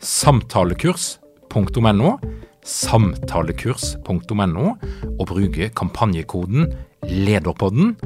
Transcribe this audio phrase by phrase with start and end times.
[0.00, 2.14] samtalekurs.no,
[2.64, 4.66] samtalekurs.no,
[5.18, 6.72] og bruke kampanjekoden
[7.04, 7.96] LEDERPODDEN.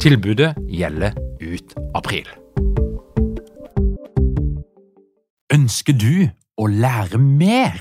[0.00, 2.28] Tilbudet gjelder ut april.
[5.54, 7.76] Ønsker du å lære mer?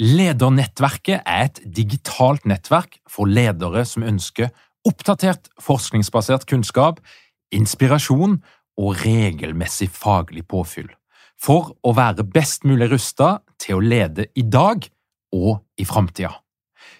[0.00, 4.50] Ledernettverket er et digitalt nettverk for ledere som ønsker
[4.84, 6.98] oppdatert forskningsbasert kunnskap,
[7.54, 8.40] inspirasjon
[8.74, 10.90] og regelmessig faglig påfyll
[11.40, 14.86] for å være best mulig rusta til å lede i dag
[15.34, 16.32] og i framtida.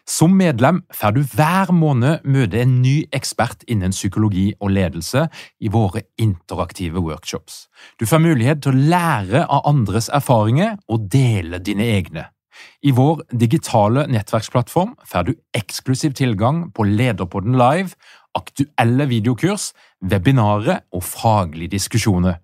[0.05, 5.27] Som medlem får du hver måned møte en ny ekspert innen psykologi og ledelse
[5.65, 7.71] i våre interaktive workshops.
[7.97, 12.27] Du får mulighet til å lære av andres erfaringer og dele dine egne.
[12.85, 17.97] I vår digitale nettverksplattform får du eksklusiv tilgang på Lederpodden live,
[18.37, 19.73] aktuelle videokurs,
[20.05, 22.41] webinarer og faglige diskusjoner.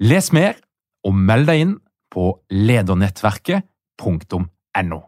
[0.00, 0.58] Les mer
[1.06, 1.74] og meld deg inn
[2.10, 5.00] på ledernettverket.no.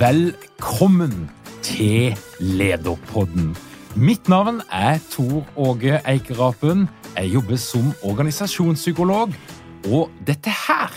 [0.00, 1.30] Velkommen
[1.62, 3.56] til Lederpodden.
[4.00, 6.86] Mitt navn er Tor Åge Eikerapen.
[7.18, 9.28] Jeg jobber som organisasjonspsykolog,
[9.92, 10.88] og dette her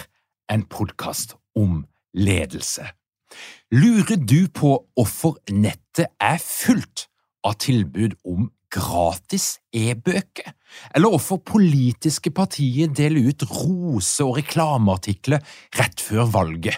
[0.47, 1.83] er en podkast om
[2.13, 2.85] ledelse.
[3.73, 7.07] Lurer du på hvorfor nettet er fullt
[7.43, 10.53] av tilbud om gratis e-bøker,
[10.95, 15.43] eller hvorfor politiske partier deler ut rose- og reklameartikler
[15.77, 16.77] rett før valget,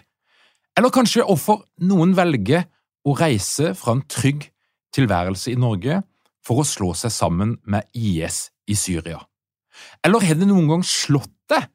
[0.75, 2.65] eller kanskje hvorfor noen velger
[3.05, 4.49] å reise fra en trygg
[4.95, 6.01] tilværelse i Norge
[6.45, 9.21] for å slå seg sammen med IS i Syria,
[10.03, 11.69] eller har det noen gang slått deg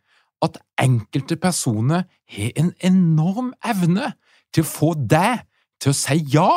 [0.45, 4.13] at enkelte personer har en enorm evne
[4.55, 5.45] til å få deg
[5.81, 6.51] til å si ja,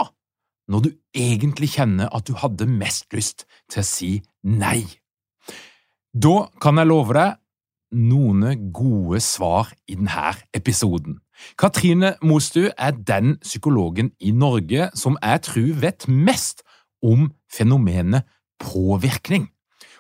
[0.72, 4.12] når du egentlig kjenner at du hadde mest lyst til å si
[4.48, 4.86] nei.
[6.14, 7.40] Da kan jeg love deg
[7.94, 11.20] noen gode svar i denne episoden.
[11.60, 16.64] Katrine Mostu er den psykologen i Norge som jeg tror vet mest
[17.04, 18.26] om fenomenet
[18.62, 19.50] påvirkning.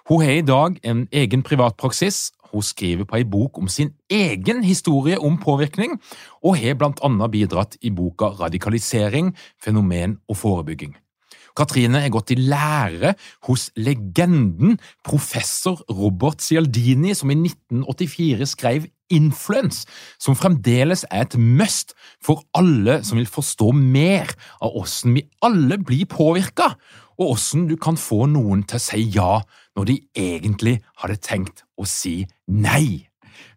[0.09, 4.63] Hun har i dag en egen privatpraksis hun skriver på ei bok om sin egen
[4.63, 5.97] historie om påvirkning,
[6.43, 10.93] og har blant annet bidratt i boka Radikalisering, fenomen og forebygging.
[11.53, 13.13] Katrine er gått i lære
[13.45, 19.87] hos legenden professor Robert Cialdini, som i 1984 skrev Influence,
[20.19, 21.93] som fremdeles er et must
[22.23, 24.31] for alle som vil forstå mer
[24.63, 26.73] av åssen vi alle blir påvirka,
[27.19, 29.33] og åssen du kan få noen til å si ja
[29.77, 33.09] når de egentlig hadde tenkt å si nei.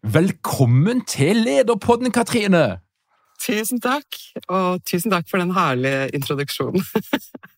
[0.02, 2.80] Velkommen til Lederpodden, Katrine!
[3.42, 4.16] Tusen takk,
[4.48, 6.82] og tusen takk for den herlige introduksjonen.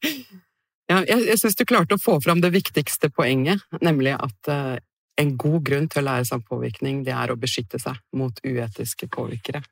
[0.91, 4.76] ja, jeg jeg syns du klarte å få fram det viktigste poenget, nemlig at uh,
[5.19, 8.39] en god grunn til å lære seg om påvirkning, det er å beskytte seg mot
[8.47, 9.62] uetiske påvirkere.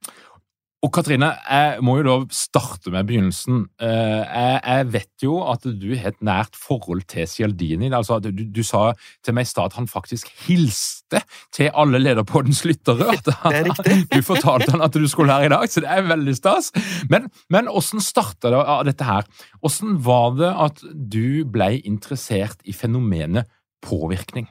[0.84, 3.62] Og Katrine, jeg må jo da starte med begynnelsen.
[3.82, 7.88] Eh, jeg, vet jo at du har et nært forhold til Cialdini.
[7.96, 8.90] Altså, du, du, sa
[9.24, 11.22] til meg i stad at han faktisk hilste
[11.56, 13.16] til alle lederpoddens lyttere.
[13.24, 13.96] det er riktig.
[14.16, 16.70] Du fortalte han at du skulle her i dag, så det er veldig stas.
[17.10, 19.26] Men, men hvordan starta det dette her?
[19.64, 20.84] Hvordan var det at
[21.16, 23.48] du ble interessert i fenomenet
[23.82, 24.46] påvirkning?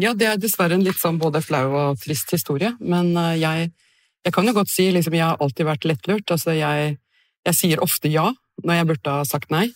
[0.00, 3.72] Ja, det er dessverre en litt sånn både flau og trist historie, men eh, jeg
[4.22, 6.30] jeg kan jo godt si liksom, jeg har alltid vært lettlurt.
[6.30, 6.96] Altså, jeg,
[7.46, 8.28] jeg sier ofte ja
[8.62, 9.66] når jeg burde ha sagt nei.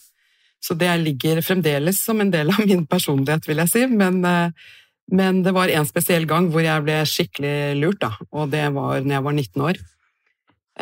[0.63, 3.85] Så det ligger fremdeles som en del av min personlighet, vil jeg si.
[3.91, 4.71] Men, eh,
[5.13, 8.13] men det var en spesiell gang hvor jeg ble skikkelig lurt, da.
[8.31, 9.83] Og det var når jeg var 19 år.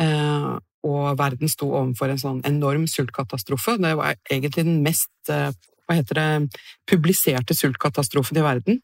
[0.05, 0.49] Eh,
[0.85, 3.79] og verden sto overfor en sånn enorm sultkatastrofe.
[3.81, 5.49] Det var egentlig den mest eh,
[5.85, 6.59] hva heter det,
[6.89, 8.79] publiserte sultkatastrofen i verden.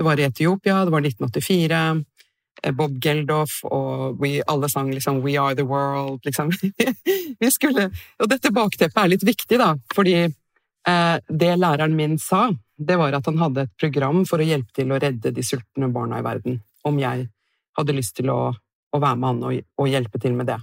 [0.00, 2.04] Det var i Etiopia, det var 1984.
[2.62, 6.50] Eh, Bob Geldof og we, alle sang liksom 'We are the world', liksom.
[7.40, 12.48] vi skulle, og dette bakteppet er litt viktig, da, fordi eh, det læreren min sa,
[12.78, 15.92] det var at han hadde et program for å hjelpe til å redde de sultne
[15.92, 16.62] barna i verden.
[16.88, 17.28] Om jeg
[17.76, 20.56] hadde lyst til å, å være med han og, og, hjelpe til med det.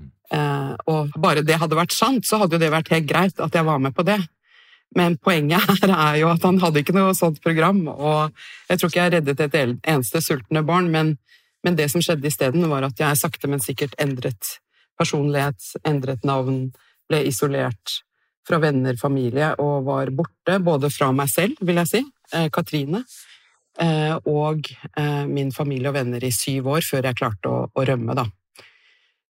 [0.00, 0.10] Mm.
[0.32, 3.52] Eh, og bare det hadde vært sant, så hadde jo det vært helt greit at
[3.52, 4.16] jeg var med på det.
[4.98, 8.32] Men poenget her er jo at han hadde ikke noe sånt program, og
[8.68, 11.16] jeg tror ikke jeg reddet et eneste sultne barn, men,
[11.64, 14.58] men det som skjedde isteden, var at jeg sakte, men sikkert endret
[15.00, 16.66] personlighet, endret navn,
[17.10, 18.02] ble isolert
[18.46, 22.02] fra venner, familie, og var borte, både fra meg selv, vil jeg si,
[22.34, 23.04] eh, Katrine,
[23.80, 24.66] eh, og
[24.96, 28.26] eh, min familie og venner i syv år før jeg klarte å, å rømme, da.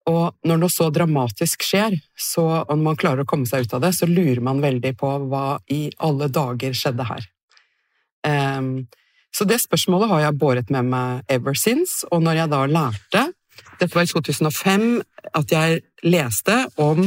[0.06, 3.82] Og når noe så dramatisk skjer, så om man klarer å komme seg ut av
[3.82, 7.26] det, så lurer man veldig på hva i alle dager skjedde her.
[8.26, 8.86] Um,
[9.34, 13.24] så det spørsmålet har jeg båret med meg ever since, og når jeg da lærte,
[13.80, 14.86] dette var i 2005,
[15.36, 17.02] at jeg leste om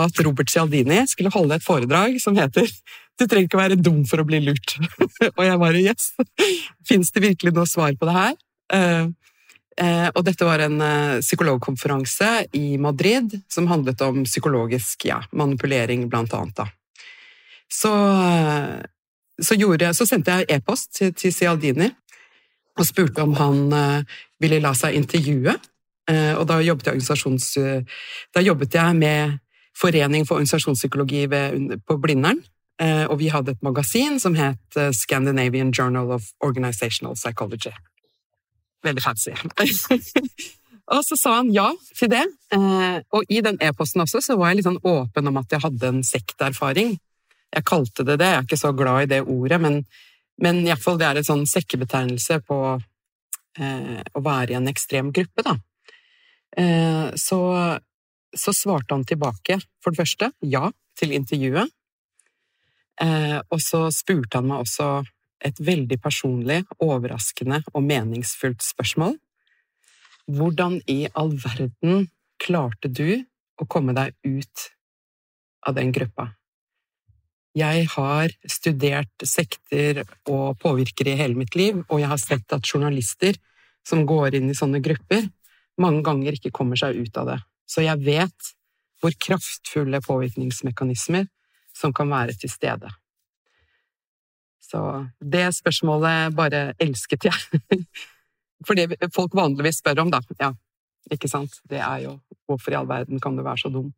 [0.00, 2.68] at Robert Cialdini skulle holde et foredrag som heter
[3.18, 4.78] 'Du trenger ikke være dum for å bli lurt'.
[5.36, 6.12] og jeg bare yes,
[6.88, 8.36] fins det virkelig noe svar på det her?
[9.80, 16.04] Eh, og dette var en eh, psykologkonferanse i Madrid som handlet om psykologisk ja, manipulering,
[16.10, 16.56] blant annet.
[16.56, 16.66] Da.
[17.70, 17.92] Så,
[18.26, 18.82] eh,
[19.40, 21.88] så, gjorde, så sendte jeg e-post til, til Cialdini
[22.76, 23.58] og spurte om han
[24.40, 25.52] ville la seg intervjue.
[26.08, 27.82] Og da jobbet jeg,
[28.32, 29.34] da jobbet jeg med
[29.76, 32.40] Forening for organisasjonspsykologi ved, på Blindern.
[33.10, 37.74] Og vi hadde et magasin som het Scandinavian Journal of Organizational Psychology.
[38.86, 39.34] Veldig fancy.
[40.94, 41.68] og så sa han ja
[41.98, 42.24] til det.
[42.54, 45.64] Eh, og i den e-posten også så var jeg litt sånn åpen om at jeg
[45.64, 46.94] hadde en sekterfaring.
[47.50, 49.80] Jeg kalte det det, jeg er ikke så glad i det ordet, men,
[50.40, 52.58] men iallfall det er en sånn sekkebetegnelse på
[53.58, 55.56] eh, å være i en ekstrem gruppe, da.
[56.56, 57.40] Eh, så,
[58.30, 61.70] så svarte han tilbake, for det første, ja til intervjuet.
[63.00, 64.90] Eh, og så spurte han meg også
[65.44, 69.16] et veldig personlig, overraskende og meningsfullt spørsmål.
[70.30, 72.08] Hvordan i all verden
[72.40, 73.22] klarte du
[73.60, 74.68] å komme deg ut
[75.66, 76.30] av den gruppa?
[77.56, 82.68] Jeg har studert sekter og påvirkere i hele mitt liv, og jeg har sett at
[82.68, 83.34] journalister
[83.86, 85.26] som går inn i sånne grupper,
[85.80, 87.38] mange ganger ikke kommer seg ut av det.
[87.66, 88.52] Så jeg vet
[89.00, 91.26] hvor kraftfulle påvirkningsmekanismer
[91.74, 92.90] som kan være til stede.
[94.70, 94.80] Så
[95.18, 97.60] det spørsmålet bare elsket jeg.
[98.66, 100.20] For det folk vanligvis spør om, da.
[100.38, 100.52] Ja,
[101.10, 101.56] ikke sant?
[101.68, 103.90] Det er jo hvorfor i all verden kan du være så dum?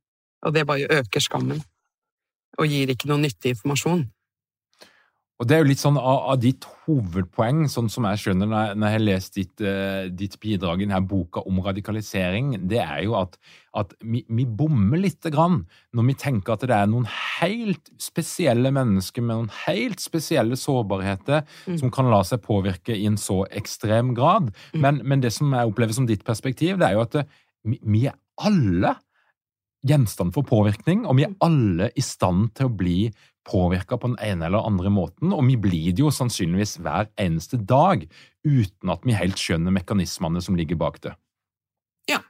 [0.43, 1.63] Og det bare øker skammen.
[2.59, 4.07] Og gir ikke noe nyttig informasjon.
[5.41, 8.61] Og Det er jo litt sånn av, av ditt hovedpoeng, sånn som jeg skjønner når
[8.61, 12.79] jeg, når jeg har lest ditt, uh, ditt, bidrag i denne boka om radikalisering, det
[12.85, 13.35] er jo at,
[13.81, 15.65] at vi, vi, bommer lite grann
[15.97, 21.43] når vi tenker at det er noen helt spesielle mennesker med noen helt spesielle sårbarheter
[21.43, 21.81] mm.
[21.81, 24.53] som kan la seg påvirke i en så ekstrem grad.
[24.77, 24.83] Mm.
[24.85, 27.27] Men, men, det som jeg opplever som ditt perspektiv, det er jo at det,
[27.67, 28.95] vi, vi er alle
[29.87, 31.39] gjenstand for påvirkning, og vi er mm.
[31.43, 32.99] alle i stand til å bli
[33.49, 37.59] påvirka på den ene eller andre måten, og vi blir det jo sannsynligvis hver eneste
[37.59, 38.07] dag
[38.47, 41.17] uten at vi helt skjønner mekanismene som ligger bak det.
[42.11, 42.23] Ja,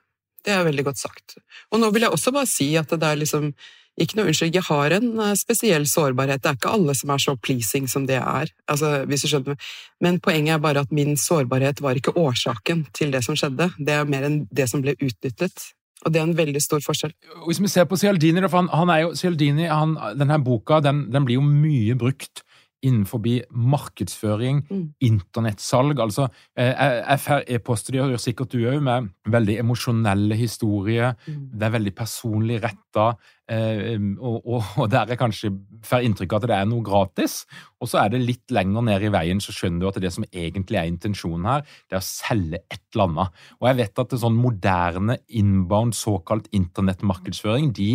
[0.44, 1.38] det er veldig godt sagt.
[1.70, 3.52] Og nå vil jeg også bare si at det er liksom
[4.00, 6.40] ikke noe unnskyld, jeg har en eh, spesiell sårbarhet.
[6.40, 8.48] Det er ikke alle som er så pleasing som det er.
[8.70, 9.58] Altså, hvis du skjønner.
[10.00, 13.68] Men poenget er bare at min sårbarhet var ikke årsaken til det som skjedde.
[13.76, 15.68] Det er mer enn det som ble utnyttet.
[16.02, 17.12] Og det er en veldig stor forskjell.
[17.46, 21.26] Hvis vi ser på Cialdini, han, han er jo, Cialdini han, denne boka den, den,
[21.28, 22.42] blir jo mye brukt
[22.82, 24.86] innenfor markedsføring, mm.
[25.00, 26.00] internettsalg.
[26.00, 31.14] altså eh, får e-poster, gjør sikkert du òg, med veldig emosjonelle historier.
[31.26, 31.50] Mm.
[31.54, 33.12] Det er veldig personlig retta,
[33.48, 35.52] eh, og, og, og, der er kanskje
[35.86, 37.44] får inntrykk av at det er noe gratis.
[37.80, 40.26] Og så er det litt lenger ned i veien, så skjønner du at det som
[40.32, 43.44] egentlig er intensjonen her, det er å selge et eller annet.
[43.60, 47.92] Og jeg vet at det sånn moderne inbound, såkalt internettmarkedsføring, de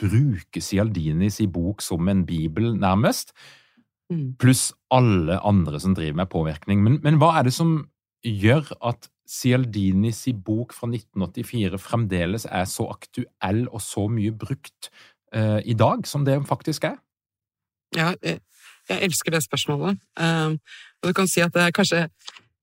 [0.00, 3.34] bruker Cialdinis i bok som en bibel, nærmest.
[4.12, 4.34] Mm.
[4.40, 6.82] Pluss alle andre som driver med påvirkning.
[6.84, 7.76] Men, men, hva er det som
[8.24, 14.90] gjør at Cialdinis bok fra 1984 fremdeles er så aktuell og så mye brukt
[15.32, 16.98] uh, i dag som det faktisk er?
[17.96, 18.42] Ja, jeg,
[18.90, 19.96] jeg elsker det spørsmålet.
[20.20, 20.60] Uh,
[21.00, 22.08] og du kan si at det er kanskje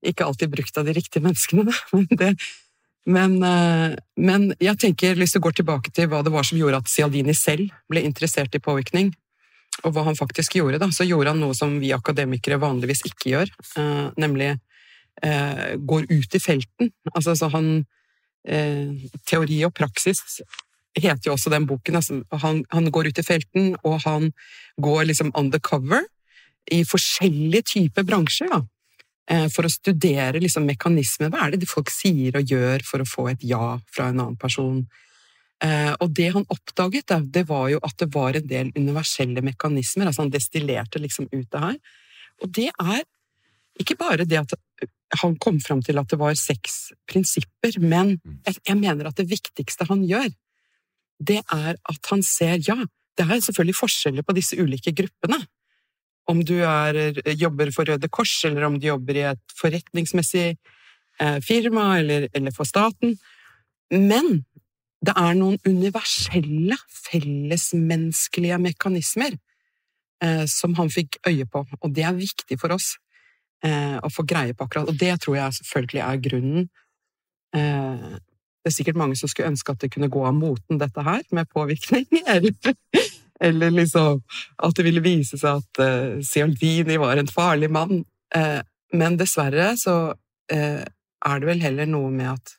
[0.06, 2.32] ikke alltid brukt av de riktige menneskene, men, det,
[3.06, 3.36] men,
[4.18, 7.34] men jeg tenker, hvis du går tilbake til hva det var som gjorde at Cialdini
[7.38, 9.12] selv ble interessert i påvirkning,
[9.82, 13.32] og hva han faktisk gjorde, da, så gjorde han noe som vi akademikere vanligvis ikke
[13.32, 14.52] gjør, eh, nemlig
[15.22, 16.92] eh, går ut i felten.
[17.14, 17.72] Altså, så han
[18.46, 20.40] eh, Teori og praksis
[20.98, 21.98] heter jo også den boken.
[21.98, 24.30] Altså, han, han, går ut i felten, og han
[24.82, 26.04] går liksom undercover
[26.70, 28.62] i forskjellige typer bransjer, da.
[29.30, 31.30] Eh, for å studere liksom mekanismer.
[31.30, 34.38] Hva er det folk sier og gjør for å få et ja fra en annen
[34.40, 34.82] person?
[35.62, 40.08] Eh, og det han oppdaget, det var jo at det var en del universelle mekanismer.
[40.08, 41.78] altså Han destillerte liksom ut det her.
[42.42, 43.04] Og det er
[43.80, 44.56] ikke bare det at
[45.22, 48.38] han kom fram til at det var seks prinsipper, men mm.
[48.64, 50.30] jeg mener at det viktigste han gjør,
[51.22, 52.78] det er at han ser ja,
[53.18, 55.38] det er selvfølgelig forskjeller på disse ulike gruppene.
[56.30, 61.38] Om du er, jobber for Røde Kors, eller om du jobber i et forretningsmessig eh,
[61.44, 63.16] firma, eller, eller for staten.
[63.92, 64.44] Men
[65.02, 66.76] det er noen universelle,
[67.08, 69.34] fellesmenneskelige mekanismer
[70.22, 72.94] eh, som han fikk øye på, og det er viktig for oss
[73.66, 74.90] eh, å få greie på akkurat.
[74.90, 76.68] Og det tror jeg selvfølgelig er grunnen.
[77.56, 78.12] Eh,
[78.62, 81.26] det er sikkert mange som skulle ønske at det kunne gå av moten, dette her,
[81.34, 82.06] med påvirkning.
[82.34, 82.54] Eller,
[83.42, 84.20] eller liksom
[84.62, 88.04] at det ville vise seg at eh, Cialdini var en farlig mann.
[88.32, 88.62] Uh,
[88.94, 92.54] men dessverre så uh, er det vel heller noe med at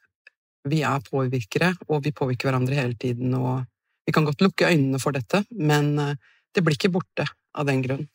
[0.70, 3.34] vi er påvirkere, og vi påvirker hverandre hele tiden.
[3.36, 3.66] og
[4.08, 6.16] Vi kan godt lukke øynene for dette, men eh,
[6.56, 8.08] det blir ikke borte av den grunn.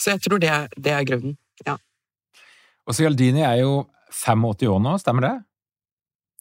[0.00, 1.36] Så jeg tror det er, det er grunnen,
[1.66, 1.76] ja.
[2.88, 5.34] Og Cialdini er jo 85 år nå, stemmer det?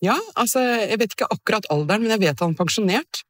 [0.05, 3.23] Ja, altså jeg vet ikke akkurat alderen, men jeg vet han er pensjonert.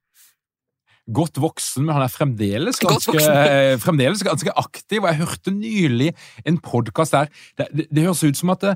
[1.09, 3.17] Godt voksen, men han er fremdeles ganske,
[3.85, 5.01] fremdeles ganske aktiv.
[5.01, 6.11] Og jeg hørte nylig
[6.45, 8.67] en podkast der det, det, det, høres ut som at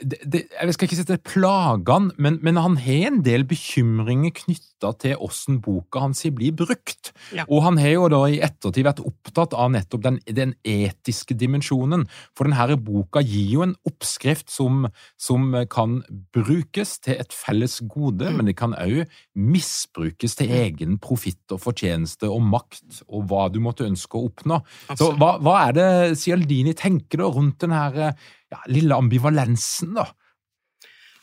[0.00, 3.46] det, det, jeg skal ikke si det er plagene, men, men, han har en del
[3.48, 7.12] bekymringer knytta til åssen boka hans blir brukt.
[7.34, 7.44] Ja.
[7.48, 12.06] Og han har jo da i ettertid vært opptatt av nettopp den, den etiske dimensjonen.
[12.36, 14.86] For denne boka gir jo en oppskrift som,
[15.20, 16.00] som kan
[16.34, 18.38] brukes til et felles gode, mm.
[18.38, 19.08] men det kan òg
[19.38, 24.60] misbrukes til egen profitt og fortjeneste og makt og hva du måtte ønske å oppnå.
[24.98, 28.12] Så hva, hva er det Cialdini tenker da rundt denne
[28.48, 30.08] ja, lille ambivalensen, da?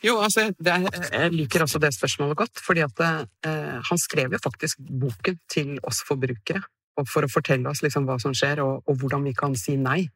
[0.04, 4.40] Jo, altså, er, jeg liker også det spørsmålet godt, fordi at eh, han skrev jo
[4.42, 6.62] faktisk boken til oss forbrukere.
[7.12, 10.06] For å fortelle oss liksom hva som skjer, og, og hvordan vi kan si nei.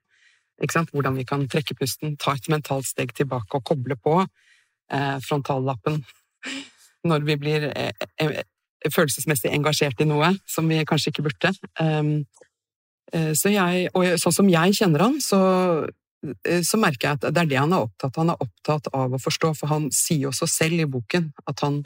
[0.60, 6.02] Hvordan vi kan trekke pusten, ta et mentalt steg tilbake og koble på eh, frontallappen
[7.08, 8.42] når vi blir eh, eh,
[8.92, 11.52] følelsesmessig engasjert i noe som vi kanskje ikke burde.
[11.80, 12.20] Um,
[13.10, 15.38] så jeg, og sånn som jeg kjenner han, så
[15.82, 18.20] Eh, så merker jeg at det er det han er opptatt av.
[18.20, 21.80] Han er opptatt av å forstå, for han sier også selv i boken at han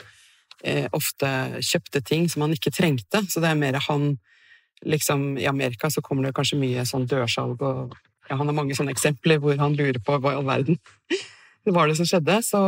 [0.63, 1.29] eh, ofte
[1.63, 3.23] kjøpte ting som han ikke trengte.
[3.31, 4.15] Så det er mer han
[4.85, 7.95] liksom I Amerika så kommer det kanskje mye sånn dørsalg og
[8.27, 10.79] ja, Han har mange sånne eksempler hvor han lurer på hva i all verden
[11.65, 12.41] det var det som skjedde.
[12.43, 12.59] Så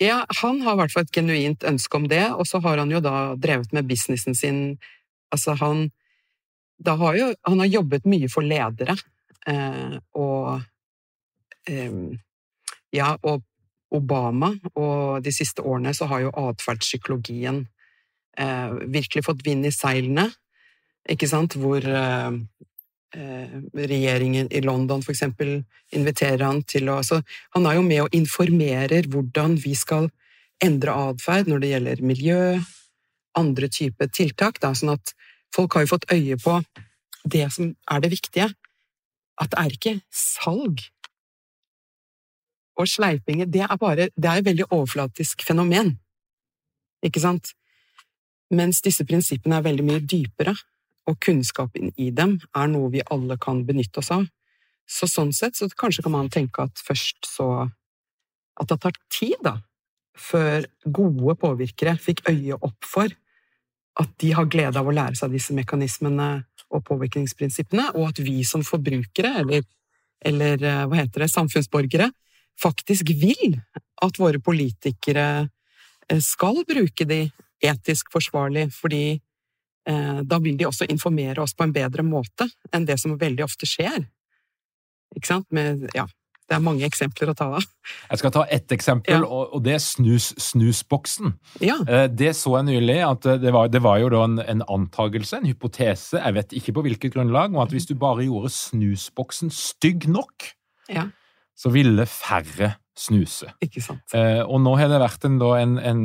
[0.00, 2.90] ja, han har i hvert fall et genuint ønske om det, og så har han
[2.90, 4.62] jo da drevet med businessen sin
[5.32, 5.90] Altså, han
[6.76, 9.11] da har jo Han har jobbet mye for ledere Eh,
[9.48, 10.60] og
[12.92, 13.42] ja, og
[13.92, 17.62] Obama, og de siste årene så har jo atferdspsykologien
[18.40, 20.28] eh, virkelig fått vind i seilene,
[21.12, 22.30] ikke sant, hvor eh,
[23.12, 25.58] regjeringen i London for eksempel
[25.92, 27.18] inviterer han til å Så
[27.52, 30.08] han er jo med og informerer hvordan vi skal
[30.64, 32.40] endre atferd når det gjelder miljø,
[33.36, 35.12] andre typer tiltak, da, sånn at
[35.52, 36.62] folk har jo fått øye på
[37.28, 38.48] det som er det viktige
[39.40, 40.82] at det er ikke salg
[42.78, 43.46] og sleipinger.
[43.46, 45.98] Det er bare Det er et veldig overflatisk fenomen,
[47.02, 47.52] ikke sant?
[48.50, 50.54] Mens disse prinsippene er veldig mye dypere,
[51.08, 54.26] og kunnskapen i dem er noe vi alle kan benytte oss av.
[54.86, 57.70] Så sånn sett så kanskje kan man tenke at først så
[58.60, 59.62] At det tar tid, da,
[60.12, 63.08] før gode påvirkere fikk øye opp for
[63.96, 68.40] at de har glede av å lære seg disse mekanismene og påvirkningsprinsippene, og at vi
[68.46, 69.66] som forbrukere, eller,
[70.24, 72.10] eller eh, hva heter det, samfunnsborgere,
[72.60, 73.58] faktisk vil
[74.02, 77.24] at våre politikere eh, skal bruke de
[77.62, 82.88] etisk forsvarlig, fordi eh, da vil de også informere oss på en bedre måte enn
[82.88, 84.02] det som veldig ofte skjer.
[85.16, 85.48] Ikke sant?
[85.54, 86.06] Med, ja,
[86.52, 87.64] det er mange eksempler å ta av.
[88.10, 89.40] Jeg skal ta ett eksempel, ja.
[89.56, 91.32] og det er snus, snusboksen.
[91.64, 91.78] Ja.
[91.88, 95.40] Eh, det så jeg nylig, at det var, det var jo da en, en antagelse,
[95.40, 99.52] en hypotese, jeg vet ikke på hvilket grunnlag, om at hvis du bare gjorde snusboksen
[99.54, 100.52] stygg nok,
[100.92, 101.08] ja.
[101.56, 103.48] så ville færre snuse.
[103.64, 104.04] Ikke sant.
[104.12, 106.04] Eh, og nå har det vært en, en, en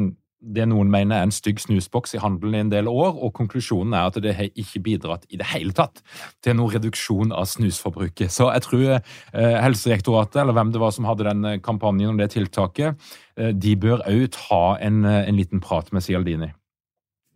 [0.55, 3.95] det noen mener er en stygg snusboks i handelen i en del år, og konklusjonen
[3.97, 6.01] er at det har ikke bidratt i det hele tatt
[6.45, 8.31] til noen reduksjon av snusforbruket.
[8.33, 12.21] Så jeg tror eh, Helsedirektoratet, eller hvem det var som hadde den eh, kampanjen om
[12.21, 16.51] det tiltaket, eh, de bør òg ta en, en, liten prat med Cialdini.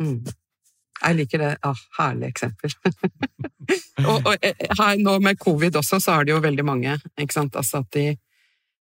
[0.02, 0.22] Mm.
[1.02, 1.54] Jeg liker det.
[1.66, 2.74] Ah, herlig eksempel.
[4.10, 4.36] og, og,
[4.78, 7.90] her nå med covid også, så er det jo veldig mange, ikke sant, altså at
[7.98, 8.06] de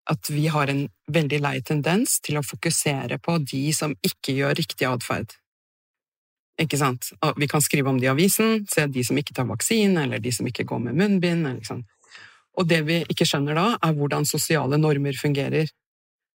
[0.06, 4.54] at vi har en veldig lei tendens til å fokusere på de som ikke gjør
[4.58, 5.34] riktig atferd.
[6.62, 7.10] Ikke sant?
[7.36, 10.32] Vi kan skrive om det i avisen, se de som ikke tar vaksine, eller de
[10.32, 11.48] som ikke går med munnbind.
[11.58, 11.82] Liksom.
[12.56, 15.68] Og det vi ikke skjønner da, er hvordan sosiale normer fungerer.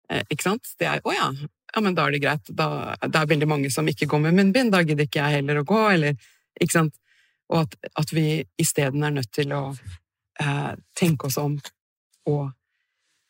[0.09, 0.73] Eh, ikke sant?
[0.79, 1.29] Det er 'å ja,
[1.75, 2.55] ja, men da er det greit'.
[2.55, 5.61] Da, det er veldig mange som ikke går med munnbind, da gidder ikke jeg heller
[5.61, 6.15] å gå, eller
[6.59, 6.95] Ikke sant?
[7.53, 9.77] Og at, at vi isteden er nødt til å
[10.41, 11.59] eh, tenke oss om
[12.25, 12.49] og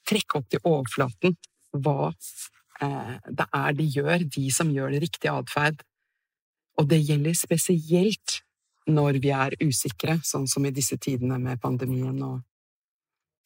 [0.07, 1.37] trekke opp til overflaten
[1.77, 2.11] hva
[2.81, 5.83] eh, det er de gjør, de som gjør det riktige atferd.
[6.77, 8.41] Og det gjelder spesielt
[8.87, 12.17] når vi er usikre, sånn som i disse tidene med pandemien.
[12.23, 12.39] Og...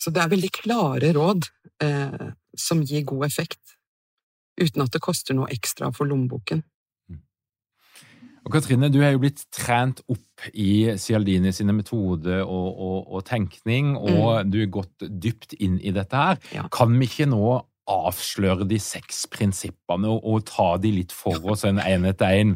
[0.01, 1.47] Så det er veldig klare råd
[1.83, 2.27] eh,
[2.57, 3.77] som gir god effekt,
[4.61, 6.61] uten at det koster noe ekstra for lommeboken.
[8.41, 13.25] Og Katrine, du har jo blitt trent opp i Cialdini sine metoder og, og, og
[13.27, 14.51] tenkning, og mm.
[14.53, 16.41] du har gått dypt inn i dette her.
[16.55, 16.65] Ja.
[16.73, 17.59] Kan vi ikke nå
[17.91, 22.55] avsløre de seks prinsippene og, og ta de litt for oss en én etter én?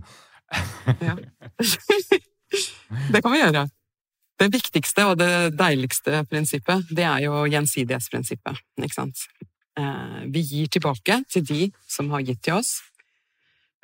[1.06, 1.16] ja.
[3.14, 3.66] det kan vi gjøre.
[4.42, 9.22] Det viktigste og det deiligste prinsippet, det er jo gjensidighetsprinsippet, ikke sant.
[9.80, 12.80] Eh, vi gir tilbake til de som har gitt til oss,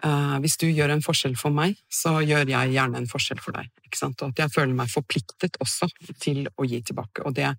[0.01, 3.69] hvis du gjør en forskjell for meg, så gjør jeg gjerne en forskjell for deg.
[3.91, 5.89] Og at jeg føler meg forpliktet også
[6.21, 7.25] til å gi tilbake.
[7.27, 7.51] Og det,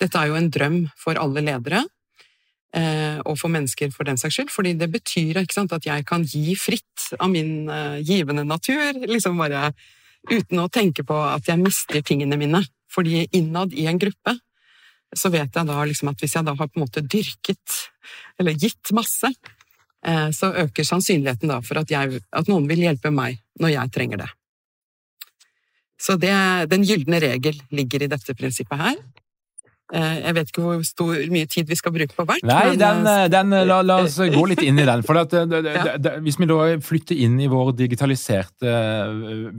[0.00, 1.84] dette er jo en drøm for alle ledere,
[2.76, 6.26] uh, og for mennesker for den saks skyld, fordi det betyr sant, at jeg kan
[6.26, 9.70] gi fritt av min uh, givende natur, liksom bare
[10.28, 12.60] uten å tenke på at jeg mister tingene mine.
[12.90, 14.34] Fordi innad i en gruppe
[15.16, 17.78] så vet jeg da liksom at hvis jeg da har på en måte dyrket,
[18.38, 19.59] eller gitt masse, Eh,
[20.32, 24.22] så øker sannsynligheten da for at, jeg, at, noen vil hjelpe meg når jeg trenger
[24.22, 24.28] det.
[26.00, 26.32] Så det,
[26.72, 28.96] den gylne regel ligger i dette prinsippet her.
[29.90, 32.44] Eh, jeg vet ikke hvor stor, mye tid vi skal bruke på hvert.
[32.46, 35.02] Nei, den, eh, den, la, la, oss gå litt inn i den.
[35.06, 35.96] For at, ja.
[36.22, 38.76] Hvis vi da flytter inn i vår digitaliserte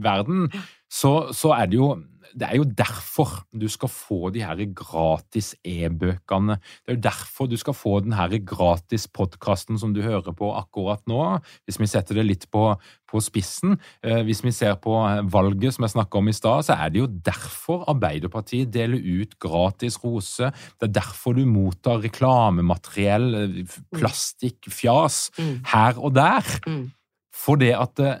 [0.02, 0.48] verden,
[0.92, 1.92] så, så er det jo
[2.32, 6.56] det er jo derfor du skal få de her gratis e-bøkene.
[6.82, 10.50] Det er jo derfor du skal få den her gratis podkasten som du hører på
[10.56, 11.20] akkurat nå.
[11.66, 12.70] Hvis vi setter det litt på,
[13.08, 13.76] på spissen.
[14.04, 14.96] Eh, hvis vi ser på
[15.32, 19.36] valget som jeg snakka om i stad, så er det jo derfor Arbeiderpartiet deler ut
[19.42, 20.52] gratis rose.
[20.80, 23.62] Det er derfor du mottar reklamemateriell,
[23.94, 25.54] plastikk, fjas, mm.
[25.74, 26.52] her og der.
[26.66, 26.84] Mm.
[27.32, 28.20] For det at eh,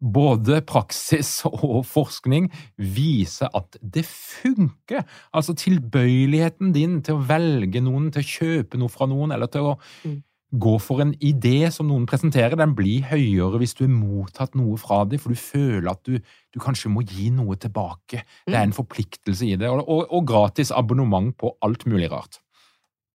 [0.00, 5.04] både praksis og forskning viser at det funker.
[5.32, 9.70] Altså tilbøyeligheten din til å velge noen, til å kjøpe noe fra noen, eller til
[9.70, 10.18] å mm.
[10.60, 14.76] gå for en idé som noen presenterer, den blir høyere hvis du har mottatt noe
[14.80, 18.24] fra dem, for du føler at du, du kanskje må gi noe tilbake.
[18.44, 18.52] Mm.
[18.52, 22.42] Det er en forpliktelse i det, og, og, og gratis abonnement på alt mulig rart.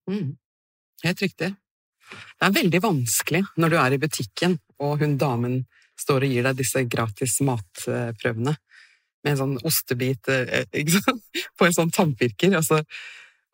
[0.09, 0.37] Mm.
[1.05, 1.53] Helt riktig.
[2.09, 5.61] Det er veldig vanskelig når du er i butikken, og hun damen
[5.99, 8.55] står og gir deg disse gratis matprøvene
[9.23, 10.67] med en sånn ostebit eh,
[11.57, 12.55] på en sånn tannpirker.
[12.59, 12.81] Altså,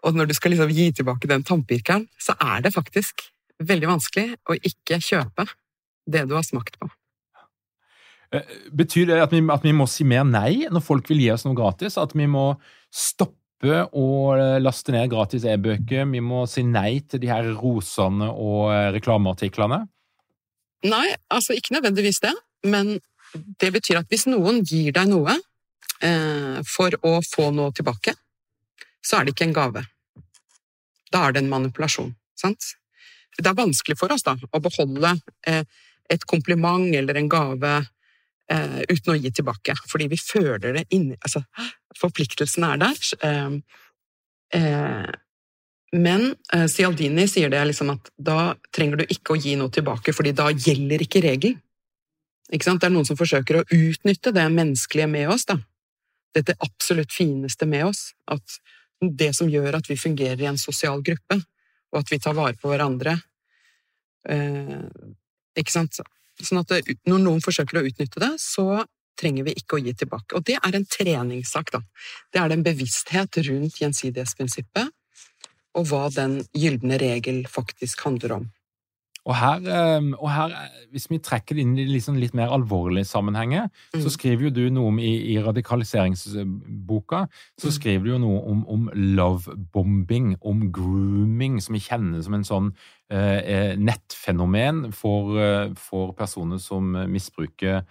[0.05, 3.25] og når du skal liksom gi tilbake den tannpirkeren, så er det faktisk
[3.65, 5.47] veldig vanskelig å ikke kjøpe
[6.11, 6.89] det du har smakt på.
[8.35, 11.31] Eh, betyr det at vi, at vi må si mer nei når folk vil gi
[11.33, 11.97] oss noe gratis?
[12.01, 12.51] At vi må
[12.93, 14.07] stoppe å
[14.61, 16.05] laste ned gratis e-bøker?
[16.11, 19.85] Vi må si nei til de her rosene og eh, reklameartiklene?
[20.85, 22.33] Nei, altså ikke nødvendigvis det,
[22.69, 22.99] men
[23.61, 25.33] det betyr at hvis noen gir deg noe
[26.05, 28.13] eh, for å få noe tilbake,
[29.05, 29.85] så er det ikke en gave.
[31.13, 32.71] Da er det en manipulasjon, sant?
[33.35, 35.15] Det er vanskelig for oss da, å beholde
[35.47, 35.65] eh,
[36.11, 41.17] et kompliment eller en gave eh, uten å gi tilbake, fordi vi føler det inni
[41.17, 41.43] Altså,
[41.99, 42.97] forpliktelsen er der.
[45.95, 50.13] Men eh, Cialdini sier det liksom at da trenger du ikke å gi noe tilbake,
[50.15, 51.61] fordi da gjelder ikke regelen.
[52.53, 52.81] Ikke sant?
[52.81, 55.57] Det er noen som forsøker å utnytte det menneskelige med oss, da.
[56.35, 58.09] Dette absolutt fineste med oss.
[58.29, 58.59] At
[58.99, 61.39] det som gjør at vi fungerer i en sosial gruppe,
[61.93, 63.15] og at vi tar vare på hverandre.
[64.29, 64.83] Eh,
[65.57, 66.01] ikke sant?
[66.41, 68.83] Sånn at det, når noen forsøker å utnytte det, så
[69.15, 70.35] trenger vi ikke å gi tilbake.
[70.35, 71.81] Og det er en treningssak, da.
[72.35, 74.91] Det er en bevissthet rundt gjensidighetsprinsippet
[75.75, 78.45] og hva den gylne regel faktisk handler om.
[79.25, 82.51] Og her, eh, og her, eh, hvis vi trekker det inn i liksom litt mer
[82.53, 84.03] alvorlige sammenhenger, mm.
[84.03, 87.23] så skriver jo du noe om i, i radikaliseringsboka
[87.57, 87.73] så mm.
[87.73, 92.69] skriver du jo noe om, om lovebombing, om grooming, som vi kjenner som en sånn
[93.09, 95.33] eh, nettfenomen for,
[95.73, 97.81] for, personer som misbruker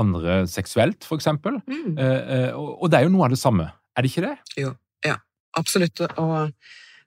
[0.00, 1.62] andre seksuelt, for eksempel.
[1.70, 1.94] Mm.
[2.02, 4.36] Eh, og, og, det er jo noe av det samme, er det ikke det?
[4.58, 4.74] Jo,
[5.06, 5.20] ja,
[5.58, 6.02] absolutt.
[6.18, 6.50] Og,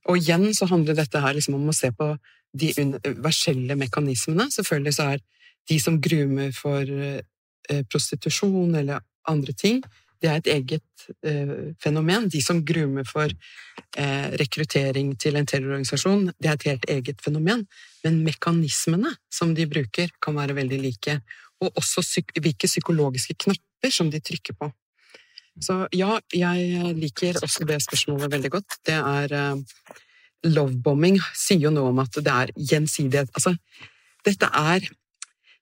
[0.10, 2.14] og igjen så handler dette her liksom om å se på
[2.54, 4.50] de universelle mekanismene.
[4.54, 5.24] Selvfølgelig så er
[5.72, 9.80] de som grumer for eh, prostitusjon eller andre ting,
[10.24, 12.30] det er et eget eh, fenomen.
[12.32, 17.66] De som grumer for eh, rekruttering til en terrororganisasjon, det er et helt eget fenomen.
[18.06, 21.18] Men mekanismene som de bruker, kan være veldig like.
[21.64, 24.72] Og også hvilke psykologiske knapper som de trykker på.
[25.62, 28.80] Så ja, jeg liker også det spørsmålet veldig godt.
[28.88, 29.92] Det er uh,
[30.50, 33.32] lovebombing sier jo noe om at det er gjensidighet.
[33.38, 33.54] Altså,
[34.26, 34.88] dette er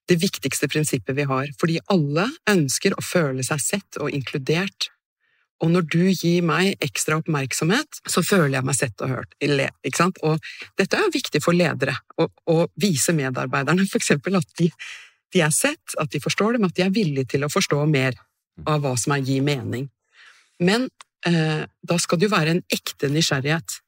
[0.10, 4.89] det viktigste prinsippet vi har, fordi alle ønsker å føle seg sett og inkludert.
[5.62, 9.36] Og når du gir meg ekstra oppmerksomhet, så føler jeg meg sett og hørt.
[9.39, 10.17] Ikke sant?
[10.25, 10.41] Og
[10.80, 14.71] dette er viktig for ledere, å, vise medarbeiderne eksempel at de,
[15.36, 18.17] de, er sett, at de forstår dem, at de er villige til å forstå mer
[18.68, 19.88] av hva som er gir mening.
[20.62, 20.88] Men
[21.28, 23.80] eh, da skal det jo være en ekte nysgjerrighet.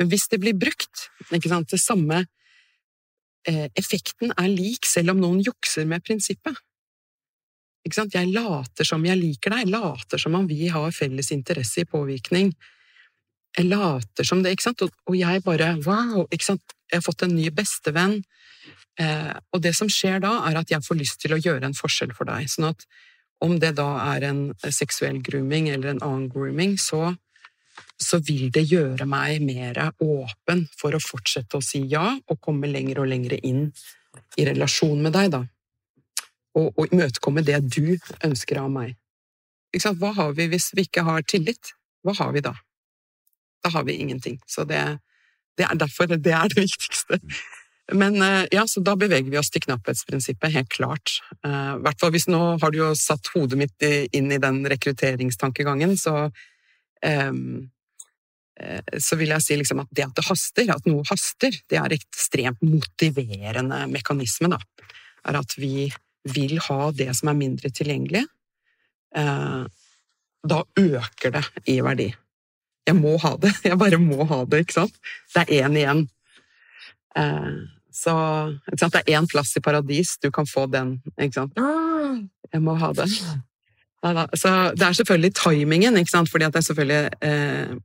[0.00, 2.22] Men hvis det blir brukt, ikke sant, det samme
[3.48, 6.56] eh, Effekten er lik selv om noen jukser med prinsippet.
[7.86, 8.16] Ikke sant?
[8.16, 12.50] Jeg later som jeg liker deg, later som om vi har felles interesse i påvirkning.
[13.56, 17.06] Jeg later som det, ikke sant, og, og jeg bare wow, ikke sant, jeg har
[17.06, 18.18] fått en ny bestevenn.
[19.00, 21.76] Eh, og det som skjer da, er at jeg får lyst til å gjøre en
[21.76, 22.50] forskjell for deg.
[22.50, 22.84] Sånn at
[23.44, 24.40] om det da er en
[24.72, 27.14] seksuell grooming eller en annen grooming, så
[27.96, 32.68] så vil det gjøre meg mer åpen for å fortsette å si ja, og komme
[32.68, 33.70] lenger og lenger inn
[34.36, 35.42] i relasjon med deg, da.
[36.56, 38.94] Og, og imøtekomme det du ønsker av meg.
[39.76, 41.74] Hva har vi hvis vi ikke har tillit?
[42.04, 42.54] Hva har vi da?
[43.64, 44.38] Da har vi ingenting.
[44.48, 44.80] Så det,
[45.58, 47.20] det er derfor det er det viktigste.
[47.94, 51.18] Men eh, ja, så da beveger vi oss til knapphetsprinsippet, helt klart.
[51.46, 55.94] Uh, hvert fall hvis nå har du jo satt hodet mitt inn i den rekrutteringstankegangen,
[56.00, 57.68] så um,
[58.56, 61.92] så vil jeg si liksom at det at det haster, at noe haster, det er
[61.92, 64.48] ekstremt motiverende mekanisme.
[64.48, 64.88] Da.
[65.28, 65.90] Er at vi
[66.32, 68.24] vil ha det som er mindre tilgjengelig.
[69.16, 69.64] Eh,
[70.46, 72.10] da øker det i verdi.
[72.86, 73.52] Jeg må ha det.
[73.68, 75.00] Jeg bare må ha det, ikke sant?
[75.34, 76.04] Det er én igjen.
[77.18, 77.54] Eh,
[77.96, 78.12] så
[78.68, 81.60] det er én plass i paradis, du kan få den, ikke sant?
[82.52, 83.08] Jeg må ha det.
[84.36, 86.30] Så det er selvfølgelig timingen, ikke sant?
[86.30, 87.80] fordi at det er selvfølgelig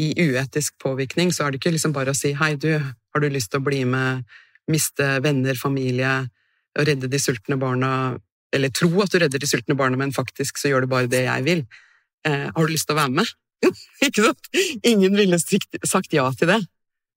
[0.00, 3.28] i uetisk påvirkning, så er det ikke liksom bare å si 'hei, du, har du
[3.28, 4.24] lyst til å bli med,
[4.72, 6.30] miste venner, familie,
[6.78, 8.18] og redde de sultne barna',
[8.52, 11.26] eller tro at du redder de sultne barna, men faktisk så gjør du bare det
[11.28, 11.66] jeg vil.
[12.24, 13.34] Eh, 'Har du lyst til å være med?'
[14.06, 14.48] ikke sant?
[14.82, 15.38] Ingen ville
[15.84, 16.62] sagt ja til det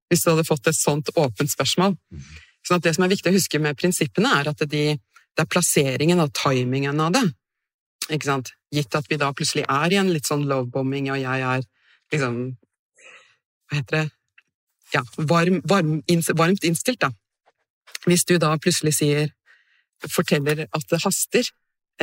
[0.09, 1.95] hvis du hadde fått et sånt åpent spørsmål.
[2.65, 6.21] Så det som er viktig å huske med prinsippene, er at de, det er plasseringen
[6.23, 7.25] og timingen av det.
[8.09, 8.53] Ikke sant?
[8.73, 11.65] Gitt at vi da plutselig er i en litt sånn lovebombing, og jeg er
[12.13, 12.39] liksom
[13.65, 14.05] hva heter det
[14.93, 15.99] ja, varm, varm,
[16.37, 17.09] varmt innstilt, da.
[18.05, 19.31] Hvis du da plutselig sier
[20.11, 21.47] forteller at det haster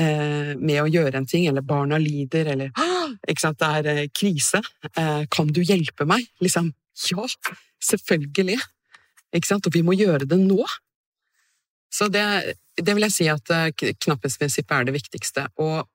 [0.00, 2.72] eh, med å gjøre en ting, eller barna lider, eller
[3.30, 4.62] ikke sant, det er eh, krise,
[4.96, 6.26] eh, kan du hjelpe meg?
[6.42, 6.72] Liksom,
[7.10, 7.26] ja,
[7.82, 8.60] selvfølgelig!
[9.32, 10.60] Ikke sant, og vi må gjøre det nå.
[11.92, 12.24] Så det,
[12.76, 15.46] det vil jeg si at eh, knapphetsprinsippet er det viktigste.
[15.60, 15.88] Og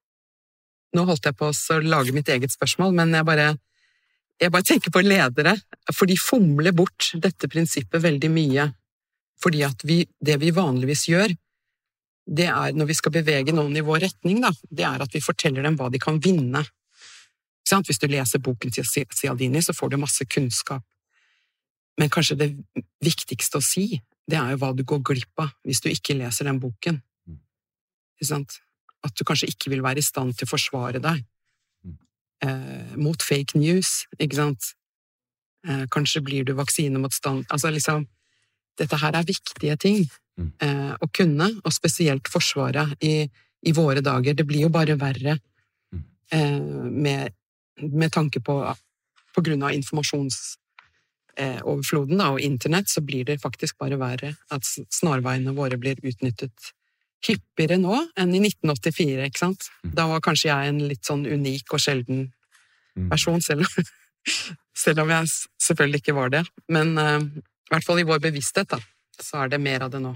[0.97, 3.53] nå holdt jeg på å lage mitt eget spørsmål, men jeg bare
[4.37, 5.55] jeg bare tenker på ledere,
[5.89, 8.67] for de fomler bort dette prinsippet veldig mye.
[9.41, 11.33] Fordi at vi, det vi vanligvis gjør,
[12.37, 15.23] det er når vi skal bevege noen i vår retning, da, det er at vi
[15.23, 16.61] forteller dem hva de kan vinne.
[17.67, 20.83] Hvis du leser boken til Cialdini, så får du masse kunnskap.
[21.97, 22.51] Men kanskje det
[23.03, 26.47] viktigste å si, det er jo hva du går glipp av hvis du ikke leser
[26.47, 27.01] den boken.
[28.27, 31.23] At du kanskje ikke vil være i stand til å forsvare deg
[32.43, 34.73] eh, mot fake news, ikke sant?
[35.67, 37.47] Eh, kanskje blir du vaksinemotstand.
[37.49, 38.07] Altså liksom
[38.77, 40.03] Dette her er viktige ting
[40.37, 40.49] mm.
[40.61, 43.23] eh, å kunne, og spesielt Forsvaret i,
[43.65, 44.35] i, våre dager.
[44.37, 46.03] Det blir jo bare verre mm.
[46.37, 46.59] eh,
[46.93, 47.33] med,
[47.81, 48.75] med, tanke på
[49.37, 55.77] På grunn av informasjonsoverfloden og internett, så blir det faktisk bare verre at snarveiene våre
[55.77, 56.73] blir utnyttet
[57.27, 59.69] hyppigere nå enn i 1984, ikke sant?
[59.83, 59.93] Mm.
[59.97, 62.19] Da var kanskje jeg en litt sånn unik og sjelden
[62.97, 63.07] mm.
[63.11, 63.69] person, selv,
[64.83, 65.31] selv om jeg
[65.67, 66.43] selvfølgelig ikke var det.
[66.73, 68.79] Men uh, i hvert fall i vår bevissthet, da.
[69.21, 70.13] så er det mer av det nå.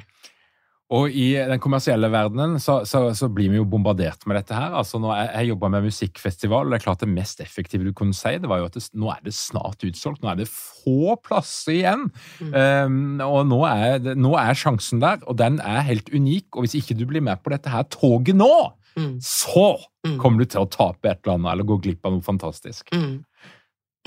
[0.91, 4.73] Og i den kommersielle verdenen så, så, så blir vi jo bombardert med dette her.
[4.75, 7.93] Altså når jeg, jeg jobba med musikkfestival, og det er klart det mest effektive du
[7.95, 10.19] kunne si, det var jo at det, nå er det snart utsolgt.
[10.23, 12.04] Nå er det få plasser igjen.
[12.43, 12.51] Mm.
[12.51, 16.49] Um, og nå er, nå er, sjansen der, og den er helt unik.
[16.51, 18.51] Og hvis ikke du blir med på dette her toget nå,
[18.99, 19.15] mm.
[19.23, 19.69] så
[20.04, 20.19] mm.
[20.19, 22.91] kommer du til å tape et eller annet eller gå glipp av noe fantastisk.
[22.91, 23.21] Mm.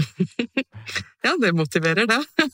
[1.24, 2.22] ja, det motiverer, det.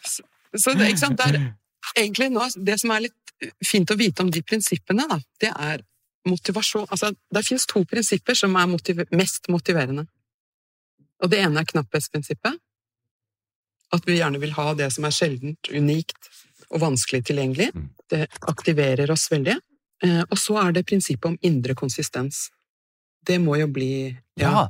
[0.00, 0.24] så,
[0.56, 1.50] så det, ikke sant, det er
[1.96, 3.16] egentlig nå, det som er litt
[3.64, 5.84] fint å vite om de prinsippene, da, det er
[6.28, 6.88] motivasjon.
[6.90, 10.04] Altså, det finnes to prinsipper som er motiv mest motiverende.
[11.20, 12.60] Og det ene er knapphetsprinsippet.
[13.90, 16.30] At vi gjerne vil ha det som er sjeldent, unikt
[16.70, 17.70] og vanskelig tilgjengelig.
[17.74, 17.88] Mm.
[18.12, 19.56] Det aktiverer oss veldig.
[20.04, 22.48] Eh, og så er det prinsippet om indre konsistens.
[23.26, 23.92] Det må jo bli
[24.40, 24.68] ja, ja.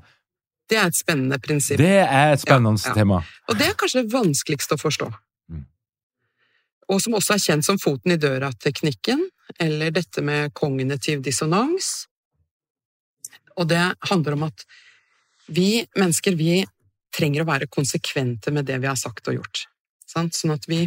[0.71, 1.81] Det er et spennende prinsipp.
[1.83, 3.21] Det er et spennende ja, tema.
[3.51, 5.11] Og det er kanskje det vanskeligste å forstå
[6.91, 9.23] og som også er kjent som foten i døra-teknikken,
[9.63, 12.09] eller dette med kognitiv dissonans.
[13.59, 14.65] Og det handler om at
[15.51, 16.65] vi mennesker, vi
[17.15, 19.65] trenger å være konsekvente med det vi har sagt og gjort.
[20.07, 20.35] Sant?
[20.35, 20.85] Sånn at vi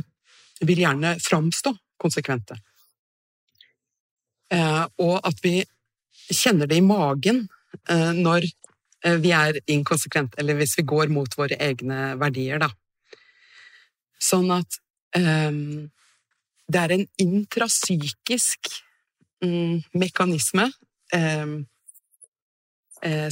[0.64, 2.58] vil gjerne framstå konsekvente.
[4.54, 5.62] Eh, og at vi
[6.32, 7.46] kjenner det i magen
[7.90, 12.72] eh, når eh, vi er inkonsekvente, eller hvis vi går mot våre egne verdier, da.
[14.24, 14.80] Sånn at
[15.18, 15.92] um,
[16.72, 18.72] det er en intrapsykisk
[19.44, 20.70] um, mekanisme
[21.16, 21.62] um,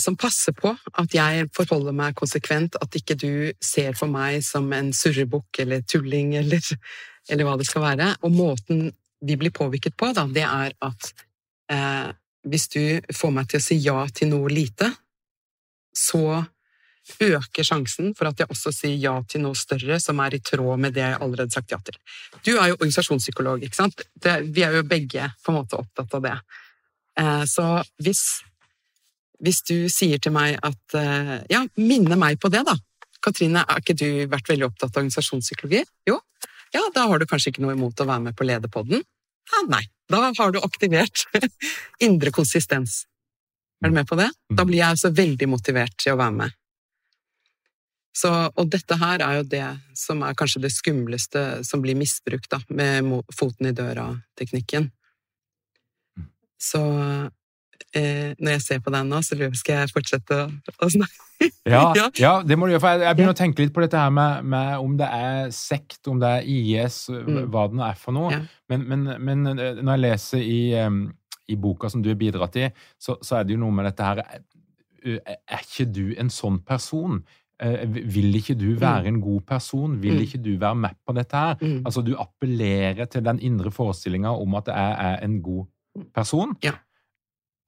[0.03, 4.65] som passer på at jeg forholder meg konsekvent, at ikke du ser for meg som
[4.75, 6.65] en surrebukk eller tulling eller,
[7.29, 8.09] eller, hva det skal være.
[8.27, 8.89] Og måten
[9.23, 11.11] vi blir påvirket på, da, det er at
[11.71, 12.11] uh,
[12.43, 12.83] hvis du
[13.15, 14.89] får meg til å si ja til noe lite,
[15.95, 16.41] så
[17.21, 20.79] øker sjansen for at jeg også sier ja til noe større som er i tråd
[20.81, 21.97] med det jeg allerede har sagt ja til.
[22.45, 24.05] Du er jo organisasjonspsykolog, ikke sant?
[24.13, 26.37] Det, vi er jo begge på en måte opptatt av det.
[27.19, 27.67] Eh, så
[28.03, 28.23] hvis,
[29.43, 32.77] hvis du sier til meg at eh, Ja, minne meg på det, da.
[33.21, 35.83] Katrine, har ikke du vært veldig opptatt av organisasjonspsykologi?
[36.09, 36.19] Jo.
[36.71, 39.03] Ja, da har du kanskje ikke noe imot å være med på Lederpodden?
[39.51, 39.83] Ja, nei.
[40.11, 41.25] Da har du aktivert
[42.07, 43.05] indre konsistens.
[43.81, 44.29] Er du med på det?
[44.53, 46.57] Da blir jeg altså veldig motivert til å være med.
[48.11, 52.49] Så, og dette her er jo det som er kanskje det skumleste som blir misbrukt,
[52.51, 54.89] da, med foten i døra-teknikken.
[56.19, 56.27] Mm.
[56.59, 56.81] Så
[57.95, 60.49] eh, når jeg ser på deg nå, så skal jeg fortsette å,
[60.83, 61.27] å snakke.
[61.73, 62.09] ja, ja.
[62.19, 62.83] ja, det må du gjøre.
[62.83, 63.37] For jeg, jeg begynner ja.
[63.37, 66.51] å tenke litt på dette her med, med, om det er sekt, om det er
[66.51, 67.43] IS, mm.
[67.53, 68.43] hva det nå er for noe.
[68.71, 70.61] Men, men, men, eh, når jeg leser i,
[71.47, 72.67] i boka som du har bidratt i,
[72.99, 74.25] så, så, er det jo noe med dette her
[75.01, 77.23] Er ikke du en sånn person?
[77.61, 79.93] Eh, vil ikke du være en god person?
[80.01, 80.21] Vil mm.
[80.21, 81.55] ikke du være med på dette her?
[81.61, 81.83] Mm.
[81.85, 85.65] Altså, du appellerer til den indre forestillinga om at jeg er en god
[86.15, 86.55] person.
[86.63, 86.73] Ja.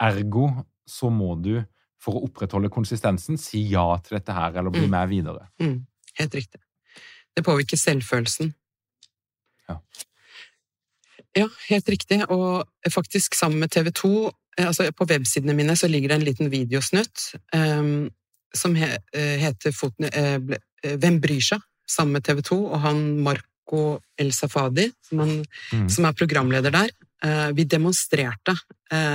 [0.01, 0.49] Ergo
[0.89, 1.61] så må du,
[2.01, 4.95] for å opprettholde konsistensen, si ja til dette her, eller bli mm.
[4.95, 5.45] med videre.
[5.61, 5.85] Mm.
[6.19, 6.61] Helt riktig.
[7.37, 8.53] Det påvirker selvfølelsen.
[9.69, 9.77] Ja.
[11.37, 12.19] Ja, helt riktig.
[12.33, 14.09] Og faktisk sammen med TV 2
[14.57, 17.23] eh, altså På websidene mine så ligger det en liten videosnutt
[17.55, 18.09] um,
[18.55, 21.61] som he, eh, heter Foten, eh, ble, eh, Hvem bryr seg?
[21.85, 25.89] sammen med TV 2, og han Marco El Safadi, som, han, mm.
[25.89, 26.89] som er programleder der.
[27.53, 28.55] Vi demonstrerte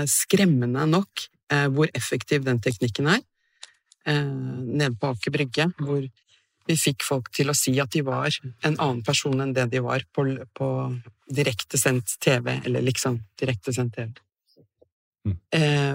[0.07, 1.25] skremmende nok
[1.73, 3.21] hvor effektiv den teknikken er.
[4.07, 6.05] Nede på Aker Brygge, hvor
[6.69, 9.81] vi fikk folk til å si at de var en annen person enn det de
[9.85, 10.69] var på, på
[11.33, 14.13] direktesendt TV, eller liksom direktesendt TV.
[15.29, 15.37] Mm.
[15.57, 15.95] Eh,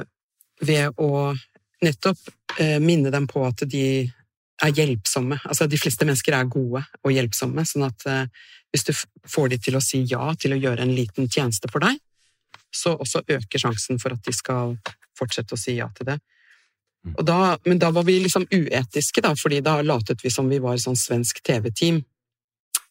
[0.63, 1.33] ved å
[1.83, 2.21] nettopp
[2.81, 3.85] minne dem på at de
[4.63, 5.39] er hjelpsomme.
[5.49, 8.93] Altså, de fleste mennesker er gode og hjelpsomme, sånn at eh, hvis du
[9.29, 11.99] får de til å si ja til å gjøre en liten tjeneste for deg,
[12.73, 14.77] så også øker sjansen for at de skal
[15.17, 16.17] fortsette å si ja til det.
[17.03, 17.17] Mm.
[17.27, 17.37] Da,
[17.67, 20.97] men da var vi liksom uetiske, da, fordi da latet vi som vi var sånn
[20.97, 22.01] svensk TV-team.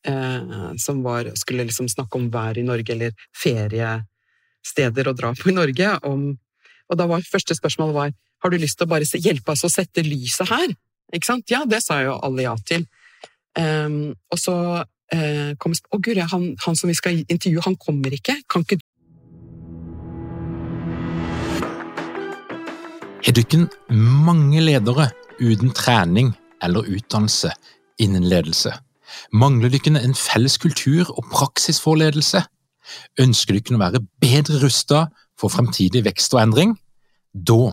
[0.07, 5.51] Eh, som var, skulle liksom snakke om vær i Norge, eller feriesteder å dra på
[5.51, 5.96] i Norge.
[6.07, 6.29] Om,
[6.90, 9.70] og da var første spørsmål var har du lyst til å bare hjelpe oss å
[9.70, 10.72] sette lyset her?
[11.14, 11.50] Ikke sant?
[11.52, 12.87] Ja, det sa jo alle ja til.
[13.59, 18.14] Um, og så uh, kom Å, gud, han, han, som vi skal intervjue, han kommer
[18.16, 18.38] ikke.
[18.50, 18.81] Kan ikke
[23.22, 26.33] Har dere mange ledere uten trening
[26.64, 27.52] eller utdannelse
[28.02, 28.72] innen ledelse?
[29.37, 32.42] Mangler dere en felles kultur og praksis for ledelse?
[33.20, 35.07] Ønsker dere å være bedre rusta
[35.38, 36.74] for fremtidig vekst og endring?
[37.33, 37.72] Da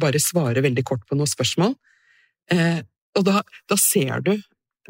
[0.00, 1.74] bare svare veldig kort på noen spørsmål,
[2.54, 2.80] eh,
[3.18, 4.34] og da, da ser du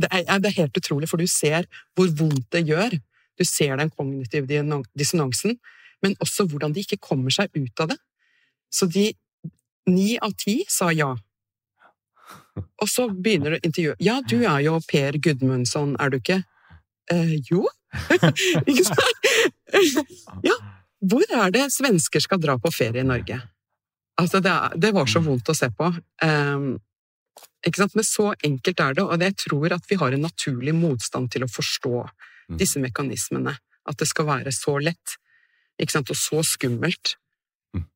[0.01, 1.67] det er, det er helt utrolig, for du ser
[1.99, 2.95] hvor vondt det gjør.
[3.37, 4.61] Du ser den kognitive
[4.97, 5.59] dissonansen,
[6.01, 7.99] men også hvordan de ikke kommer seg ut av det.
[8.73, 9.11] Så de
[9.91, 11.11] ni av ti sa ja.
[12.81, 14.01] Og så begynner du intervjuet.
[14.01, 16.43] Ja, du er jo Per Gudmundsson, er du ikke?
[17.13, 17.67] Eh, jo.
[18.71, 19.25] ikke sant?
[20.47, 20.57] ja.
[21.01, 23.41] Hvor er det svensker skal dra på ferie i Norge?
[24.21, 25.91] Altså, det, det var så vondt å se på.
[26.25, 26.75] Um,
[27.67, 27.97] ikke sant?
[27.99, 31.45] Men så enkelt er det, og jeg tror at vi har en naturlig motstand til
[31.45, 32.59] å forstå mm.
[32.61, 33.57] disse mekanismene.
[33.89, 35.17] At det skal være så lett,
[35.81, 36.13] ikke sant?
[36.13, 37.17] og så skummelt.
[37.77, 37.87] Mm.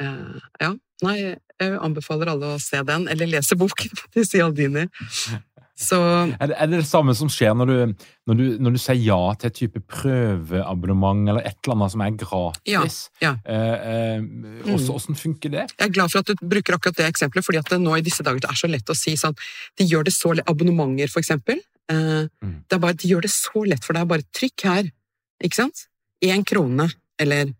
[0.00, 0.72] Uh, ja,
[1.04, 1.16] nei,
[1.58, 4.88] jeg anbefaler alle å se den, eller lese boken til Cialdini.
[5.78, 5.96] Så,
[6.40, 8.98] er, det, er, det, det samme som skjer når du, når, du, når du, sier
[8.98, 12.66] ja til et type prøveabonnement eller et eller annet som er gratis?
[12.66, 12.82] Ja,
[13.22, 13.30] ja.
[13.46, 14.24] Eh, eh,
[14.74, 15.20] også, hvordan mm.
[15.20, 15.66] funker det?
[15.76, 18.02] Jeg er glad for at du bruker akkurat det eksempelet, fordi at det nå i
[18.02, 19.38] disse dager det er så lett å si sånn
[19.78, 21.62] De gjør det så lett Abonnementer, for eksempel.
[21.92, 22.56] Eh, mm.
[22.66, 24.10] det bare, de gjør det så lett for deg.
[24.10, 24.92] Bare trykk her,
[25.46, 25.86] ikke sant?
[26.26, 26.88] Én krone,
[27.22, 27.54] eller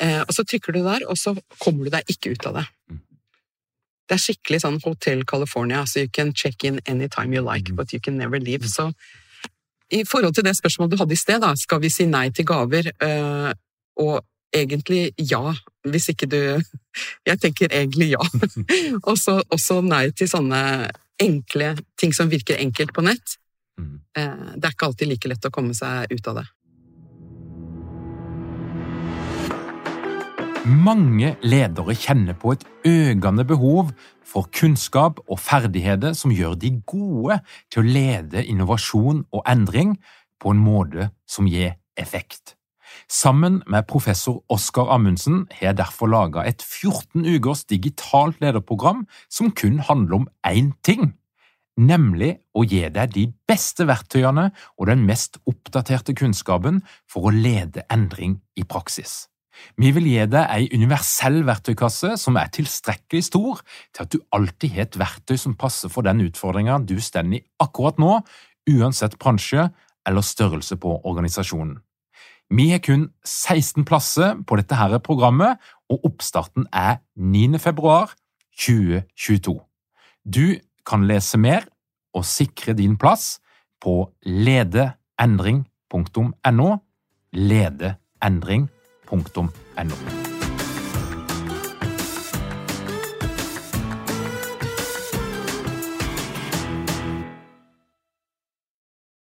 [0.00, 2.68] eh, Og så trykker du der, og så kommer du deg ikke ut av det.
[2.88, 3.02] Mm.
[4.12, 7.78] Det er skikkelig sånn Hotel California, så you can check in anytime you like, mm.
[7.78, 8.68] but you can never leave.
[8.68, 8.90] Så
[9.88, 12.44] i forhold til det spørsmålet du hadde i sted, da, skal vi si nei til
[12.44, 12.90] gaver?
[13.00, 13.56] Uh,
[14.04, 14.20] og
[14.52, 15.54] egentlig ja,
[15.88, 16.40] hvis ikke du
[17.28, 18.20] Jeg tenker egentlig ja.
[19.08, 20.90] og så også nei til sånne
[21.22, 23.38] enkle ting som virker enkelt på nett.
[23.80, 26.50] Uh, det er ikke alltid like lett å komme seg ut av det.
[30.62, 33.88] Mange ledere kjenner på et økende behov
[34.22, 39.96] for kunnskap og ferdigheter som gjør de gode til å lede innovasjon og endring
[40.38, 42.54] på en måte som gir effekt.
[43.10, 49.50] Sammen med professor Oskar Amundsen har jeg derfor laga et 14 ukers digitalt lederprogram som
[49.50, 51.16] kun handler om én ting,
[51.74, 57.82] nemlig å gi deg de beste verktøyene og den mest oppdaterte kunnskapen for å lede
[57.90, 59.31] endring i praksis.
[59.76, 63.60] Vi vil gi deg ei universell verktøykasse som er tilstrekkelig stor
[63.92, 67.42] til at du alltid har et verktøy som passer for den utfordringa du står i
[67.62, 68.12] akkurat nå,
[68.70, 69.62] uansett bransje
[70.08, 71.76] eller størrelse på organisasjonen.
[72.52, 75.56] Vi har kun 16 plasser på dette her programmet,
[75.88, 77.58] og oppstarten er 9.
[77.58, 78.12] februar
[78.60, 79.60] 2022.
[80.24, 81.64] Du kan lese mer
[82.12, 83.40] og sikre din plass
[83.80, 86.76] på ledeendring.no.
[87.32, 88.81] Ledeendring.no
[89.12, 90.32] .no.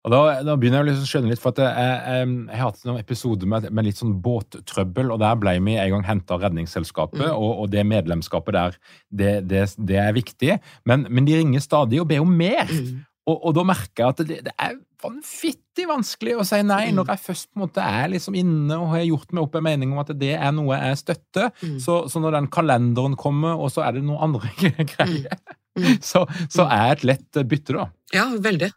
[0.06, 2.68] Og da, da, begynner jeg å liksom skjønne litt, for at jeg, jeg, jeg, har
[2.68, 6.36] hatt noen episoder med, med, litt sånn båttrøbbel, og der ble vi en gang henta
[6.36, 7.32] av Redningsselskapet, mm.
[7.32, 8.78] og, og, det medlemskapet der,
[9.10, 10.60] det, det, det er viktig.
[10.86, 12.70] Men, men, de ringer stadig og ber om mer.
[12.70, 13.02] Mm.
[13.26, 16.94] Og, og, da merker jeg at det, det, er vanvittig vanskelig å si nei mm.
[16.96, 19.66] når jeg først på en måte er liksom inne og har gjort meg opp en
[19.66, 21.50] mening om at det er noe jeg støtter.
[21.58, 21.76] Mm.
[21.82, 24.52] Så, så, når den kalenderen kommer, og så er det noen andre
[24.94, 25.42] greier,
[25.74, 25.82] mm.
[25.82, 25.98] mm.
[26.12, 27.88] så, så, er et lett bytte, da.
[28.14, 28.70] Ja, veldig.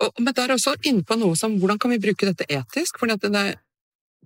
[0.00, 3.00] Og, men det er også inne på noe som hvordan kan vi bruke dette etisk?
[3.00, 3.54] fordi at det er,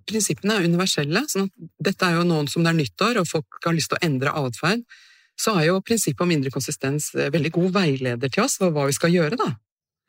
[0.07, 1.21] Prinsippene er universelle.
[1.29, 3.99] sånn at Dette er jo noen som det er nyttår, og folk har lyst til
[3.99, 4.81] å endre atferd
[5.41, 8.87] så er jo prinsippet om indre konsistens eh, veldig god veileder til oss for hva
[8.89, 9.51] vi skal gjøre, da.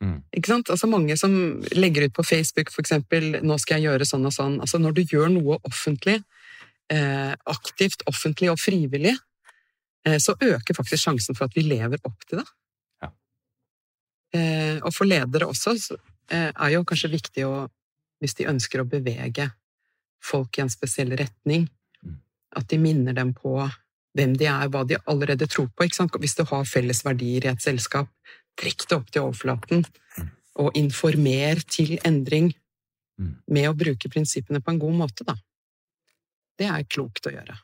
[0.03, 0.17] Mm.
[0.35, 0.71] Ikke sant?
[0.73, 1.33] Altså Mange som
[1.75, 4.59] legger ut på Facebook eksempel 'nå skal jeg gjøre sånn og sånn'.
[4.59, 6.23] Altså Når du gjør noe offentlig,
[6.89, 9.15] eh, aktivt, offentlig og frivillig,
[10.05, 12.47] eh, så øker faktisk sjansen for at vi lever opp til det.
[13.01, 13.09] Ja.
[14.33, 15.97] Eh, og for ledere også så,
[16.29, 17.69] eh, er jo kanskje viktig å,
[18.19, 19.51] hvis de ønsker å bevege
[20.21, 21.69] folk i en spesiell retning,
[22.03, 22.17] mm.
[22.55, 23.71] at de minner dem på
[24.17, 25.87] hvem de er, hva de allerede tror på.
[26.21, 28.09] Hvis du har felles verdier i et selskap,
[28.59, 29.83] trekk det opp til overflaten,
[30.17, 30.29] mm.
[30.61, 32.51] og informer til endring
[33.19, 33.33] mm.
[33.55, 35.37] med å bruke prinsippene på en god måte, da.
[36.59, 37.57] Det er klokt å gjøre.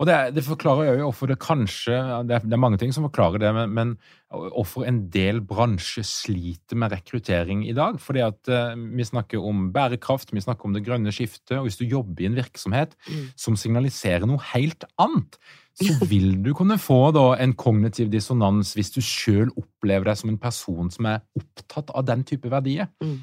[0.00, 1.92] Og det, det, forklarer jo hvorfor det kanskje
[2.24, 3.90] det er, det er, mange ting som forklarer det, men, men
[4.32, 7.98] hvorfor en del bransjer sliter med rekruttering i dag.
[8.00, 11.76] Fordi at uh, vi snakker om bærekraft, vi snakker om det grønne skiftet, og hvis
[11.76, 13.26] du jobber i en virksomhet mm.
[13.44, 15.36] som signaliserer noe helt annet,
[15.76, 20.32] så vil du kunne få da, en kognitiv dissonans hvis du sjøl opplever deg som
[20.32, 22.88] en person som er opptatt av den type verdier.
[23.04, 23.18] Mm.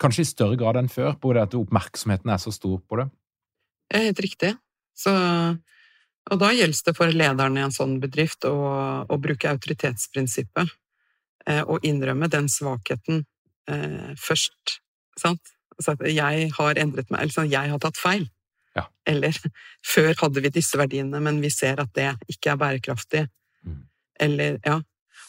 [0.00, 3.10] Kanskje i større grad enn før, på det at oppmerksomheten er så stor på det.
[3.92, 4.56] Helt riktig.
[4.96, 5.12] Så,
[6.30, 8.56] og da gjelder det for lederen i en sånn bedrift å,
[9.04, 10.72] å bruke autoritetsprinsippet
[11.46, 13.24] eh, og innrømme den svakheten
[13.70, 14.80] eh, først.
[15.20, 15.52] Sant?
[15.76, 18.26] Altså at jeg har endret meg, eller sånn, jeg har tatt feil.
[18.76, 18.86] Ja.
[19.08, 19.36] Eller
[19.94, 23.24] før hadde vi disse verdiene, men vi ser at det ikke er bærekraftig.
[23.66, 23.80] Mm.
[24.26, 24.80] Eller, ja.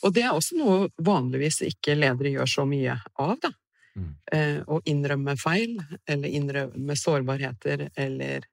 [0.06, 3.52] Og det er også noe vanligvis ikke ledere gjør så mye av, da.
[3.98, 4.12] Mm.
[4.32, 8.46] Eh, å innrømme feil, eller innrømme sårbarheter, eller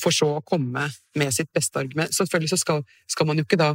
[0.00, 0.86] for så å komme
[1.16, 2.14] med sitt beste argument.
[2.16, 3.74] Selvfølgelig så skal, skal man jo ikke da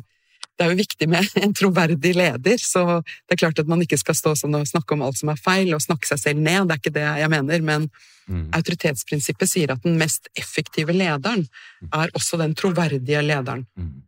[0.59, 3.97] det er jo viktig med en troverdig leder, så det er klart at man ikke
[3.97, 6.67] skal stå sånn og snakke om alt som er feil, og snakke seg selv ned,
[6.67, 7.87] det er ikke det jeg mener, men
[8.31, 8.47] Mm.
[8.55, 11.47] autoritetsprinsippet sier at den mest effektive lederen
[11.91, 13.65] er også den troverdige lederen.
[13.75, 14.03] Mm.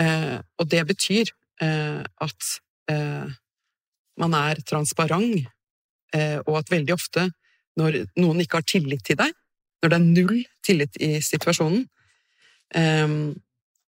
[0.00, 1.32] Eh, og det betyr
[1.64, 2.50] eh, at
[2.92, 3.34] eh,
[4.16, 5.48] man er transparent,
[6.14, 7.26] eh, og at veldig ofte
[7.76, 9.34] når noen ikke har tillit til deg,
[9.86, 11.86] når det er null tillit i situasjonen,
[12.74, 13.16] eh,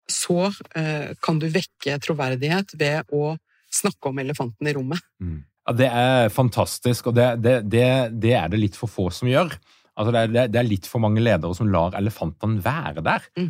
[0.07, 0.39] så
[0.77, 3.35] eh, kan du vekke troverdighet ved å
[3.73, 5.03] snakke om elefanten i rommet.
[5.19, 5.41] Mm.
[5.67, 7.87] Ja, det er fantastisk, og det, det, det,
[8.23, 9.51] det er det litt for få som gjør.
[9.97, 13.25] Altså, det, er, det er litt for mange ledere som lar elefantene være der.
[13.35, 13.49] Mm.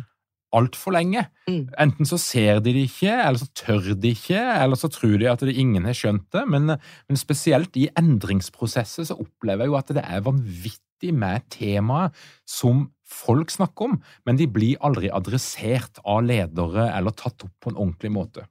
[0.58, 1.26] Altfor lenge.
[1.46, 1.68] Mm.
[1.78, 5.28] Enten så ser de det ikke, eller så tør de ikke, eller så tror de
[5.30, 6.42] at det, ingen har skjønt det.
[6.50, 12.16] Men, men spesielt i endringsprosesser så opplever jeg jo at det er vanvittig med temaet
[12.48, 13.96] som folk snakker om,
[14.28, 18.44] men de blir aldri adressert av ledere eller tatt opp på en ordentlig måte.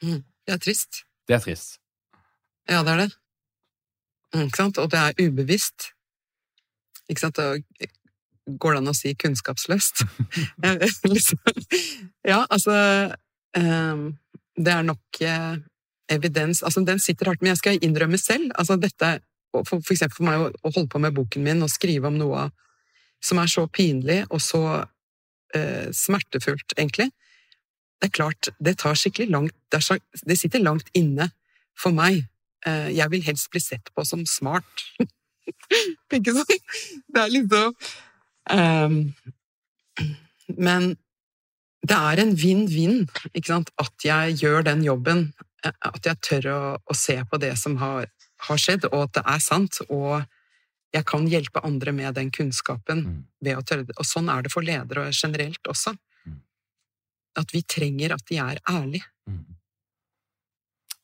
[0.00, 1.02] Det er trist.
[1.28, 1.78] Det er trist.
[2.68, 3.10] Ja, det er det.
[4.34, 4.78] Mm, Ikke sant?
[4.80, 5.90] Og det er ubevisst.
[7.08, 7.40] Ikke sant?
[7.40, 7.64] Og
[8.60, 10.04] går det an å si kunnskapsløst?
[11.12, 11.40] Liksom.
[12.26, 12.74] Ja, altså
[13.56, 14.04] ehm,
[14.56, 15.58] Det er nok eh,
[16.08, 18.52] evidens Altså, den sitter hardt, men jeg skal innrømme selv.
[18.56, 21.64] Altså, dette og for, for eksempel for meg å, å holde på med boken min
[21.64, 22.48] og skrive om noe
[23.24, 24.62] som er så pinlig og så
[25.56, 27.10] eh, smertefullt, egentlig.
[27.98, 31.30] Det er klart, det tar skikkelig langt Det, er, det sitter langt inne
[31.78, 32.22] for meg.
[32.66, 34.84] Eh, jeg vil helst bli sett på som smart.
[36.14, 36.54] Ikke sant?
[37.08, 37.74] Det er liksom
[38.52, 38.96] um,
[40.56, 40.94] Men
[41.88, 43.04] det er en vinn-vinn,
[43.78, 45.32] at jeg gjør den jobben.
[45.64, 48.08] eh, At jeg tør å, å se på det som har,
[48.46, 49.80] har skjedd, og at det er sant.
[49.88, 50.24] Og
[50.94, 53.24] jeg kan hjelpe andre med den kunnskapen Mm.
[53.42, 53.86] ved å tørre.
[53.98, 55.96] Og sånn er det for ledere generelt også.
[56.26, 56.40] Mm.
[57.36, 59.04] At vi trenger at de er ærlige.
[59.28, 59.44] Mm.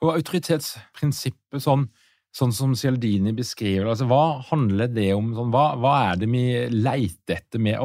[0.03, 1.89] Og autoritetsprinsippet, sånn,
[2.35, 5.33] sånn som Cialdini beskriver altså, Hva handler det om?
[5.35, 7.79] Sånn, hva, hva er det vi leter etter mer,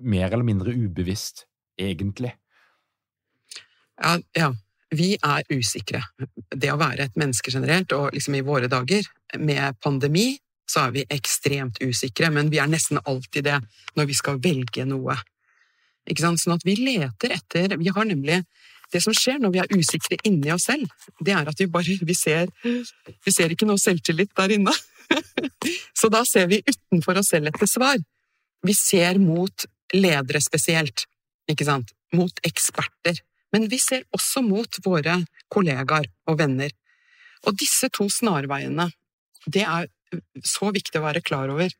[0.00, 1.46] mer eller mindre ubevisst,
[1.78, 2.32] egentlig?
[4.02, 4.52] Ja, ja,
[4.92, 6.02] vi er usikre.
[6.48, 9.06] Det å være et menneske generelt, og liksom i våre dager,
[9.40, 10.34] med pandemi,
[10.68, 13.58] så er vi ekstremt usikre, men vi er nesten alltid det
[13.98, 15.16] når vi skal velge noe.
[16.08, 16.40] Ikke sant?
[16.42, 18.40] Sånn at vi leter etter Vi har nemlig
[18.90, 20.90] Det som skjer når vi er usikre inni oss selv,
[21.22, 24.74] det er at vi bare Vi ser, vi ser ikke noe selvtillit der inne.
[26.00, 28.02] Så da ser vi utenfor oss selv etter svar.
[28.66, 29.64] Vi ser mot
[29.94, 31.06] ledere spesielt,
[31.48, 31.94] ikke sant?
[32.12, 33.22] Mot eksperter.
[33.52, 35.18] Men vi ser også mot våre
[35.52, 36.72] kollegaer og venner.
[37.46, 38.88] Og disse to snarveiene,
[39.46, 39.88] det er
[40.46, 41.72] så viktig å være klar over.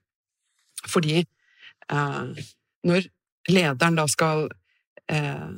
[0.89, 2.47] Fordi eh,
[2.89, 3.07] når
[3.51, 4.49] lederen da skal
[5.11, 5.53] eh,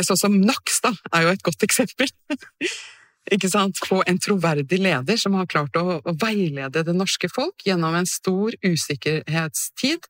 [0.00, 2.08] Sånn som Nakstad er jo et godt eksempel.
[3.34, 3.76] Ikke sant?
[3.84, 8.08] På en troverdig leder som har klart å, å veilede det norske folk gjennom en
[8.08, 10.08] stor usikkerhetstid.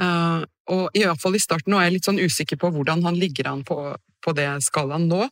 [0.00, 3.04] Uh, og i hvert fall i starten, nå er jeg litt sånn usikker på hvordan
[3.06, 3.78] han ligger an på,
[4.24, 5.26] på det skalaen nå,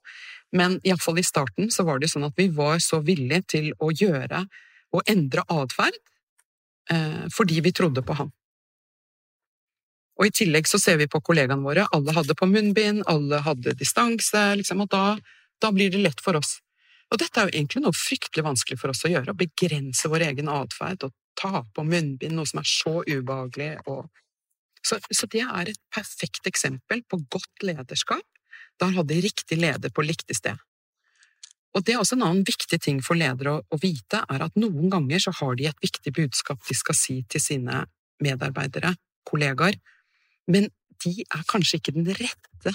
[0.56, 3.92] men iallfall i starten så var det sånn at vi var så villige til å
[3.94, 4.44] gjøre
[4.90, 5.98] og endre atferd
[6.90, 8.32] eh, fordi vi trodde på ham.
[10.20, 13.72] Og i tillegg så ser vi på kollegaene våre, alle hadde på munnbind, alle hadde
[13.78, 15.04] distanse, liksom, og da,
[15.62, 16.58] da blir det lett for oss.
[17.10, 20.26] Og dette er jo egentlig noe fryktelig vanskelig for oss å gjøre, å begrense vår
[20.28, 23.72] egen atferd og ta på munnbind, noe som er så ubehagelig.
[23.88, 24.04] Og...
[24.84, 28.26] Så, så det er et perfekt eksempel på godt lederskap.
[28.80, 30.58] Da hadde de riktig leder på riktig sted.
[31.76, 34.56] Og det er også en annen viktig ting for ledere å, å vite, er at
[34.58, 37.84] noen ganger så har de et viktig budskap de skal si til sine
[38.20, 38.96] medarbeidere,
[39.28, 39.78] kollegaer,
[40.50, 40.66] men
[41.04, 42.74] de er kanskje ikke den rette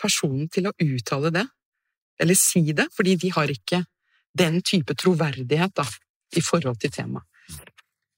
[0.00, 1.44] personen til å uttale det,
[2.22, 3.82] eller si det, fordi de har ikke
[4.38, 5.84] den type troverdighet da,
[6.32, 7.26] i forhold til temaet.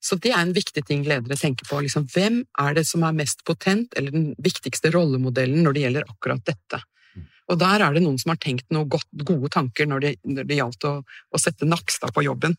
[0.05, 1.81] Så det er en viktig ting ledere tenker på.
[1.85, 6.11] Liksom, hvem er det som er mest potent, eller den viktigste rollemodellen når det gjelder
[6.11, 6.83] akkurat dette?
[7.53, 10.59] Og der er det noen som har tenkt noen gode tanker når det, når det
[10.61, 12.57] gjaldt å, å, sette Nakstad på jobben.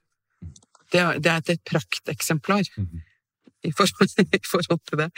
[0.94, 5.10] Det, det er et prakteksemplar i forhold, i forhold til det.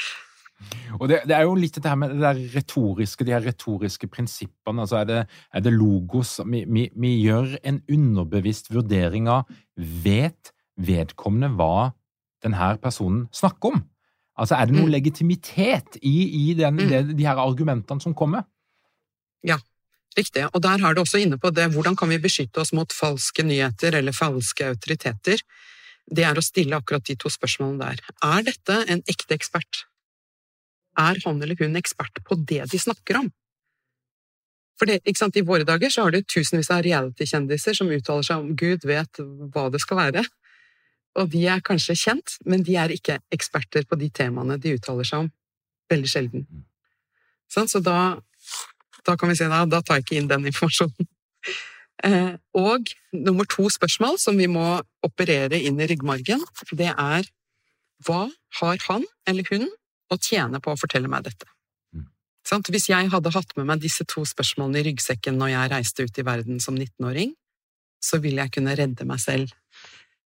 [0.97, 4.81] Og det, det, er jo litt dette her med det retoriske, de her retoriske prinsippene.
[4.83, 5.19] altså Er det,
[5.53, 6.39] er det logos?
[6.47, 11.91] Vi, vi, vi, gjør en underbevisst vurdering av Vet vedkommende hva
[12.43, 13.81] denne personen snakker om?
[14.37, 14.93] Altså Er det noen mm.
[14.93, 16.17] legitimitet i,
[16.51, 16.89] i den, mm.
[16.91, 18.45] de, de her argumentene som kommer?
[19.45, 19.57] Ja,
[20.17, 20.45] riktig.
[20.53, 23.45] Og der har du også inne på det hvordan kan vi beskytte oss mot falske
[23.45, 25.41] nyheter eller falske autoriteter.
[26.07, 28.13] Det er å stille akkurat de to spørsmålene der.
[28.23, 29.83] Er dette en ekte ekspert?
[30.97, 33.27] Er han eller hun ekspert på det de snakker om?
[34.77, 38.55] For det, I våre dager så har du tusenvis av reality-kjendiser som uttaler seg om
[38.55, 39.21] Gud vet
[39.53, 40.23] hva det skal være.
[41.17, 45.07] Og de er kanskje kjent, men de er ikke eksperter på de temaene de uttaler
[45.07, 45.31] seg om.
[45.89, 46.45] Veldig sjelden.
[47.51, 47.97] Sånn, så da
[49.07, 51.07] da kan vi si da, da tar jeg ikke inn den informasjonen.
[52.05, 54.65] Eh, og nummer to spørsmål som vi må
[55.05, 56.43] operere inn i ryggmargen,
[56.77, 57.29] det er
[58.05, 58.27] hva
[58.59, 59.65] har han eller hun
[60.13, 61.47] å tjene på å fortelle meg dette?
[62.47, 66.05] Sånn, Hvis jeg hadde hatt med meg disse to spørsmålene i ryggsekken når jeg reiste
[66.05, 67.33] ut i verden som 19-åring,
[67.99, 69.51] så ville jeg kunne redde meg selv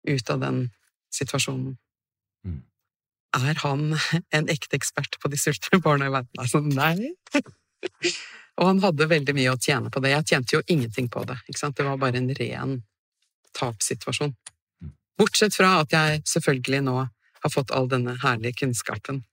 [0.05, 0.59] ut av den
[1.13, 1.77] situasjonen.
[2.47, 2.61] Mm.
[3.37, 3.97] Er han
[4.37, 6.41] en ekte ekspert på de sultne barna i verden?
[6.41, 7.13] Altså, nei.
[8.61, 10.11] Og han hadde veldig mye å tjene på det.
[10.11, 11.37] Jeg tjente jo ingenting på det.
[11.47, 12.75] Det var bare en ren
[13.57, 14.35] tapssituasjon.
[15.17, 16.97] Bortsett fra at jeg selvfølgelig nå
[17.41, 19.23] har fått all denne herlige kunnskapen.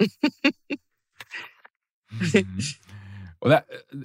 [3.40, 3.58] Og det,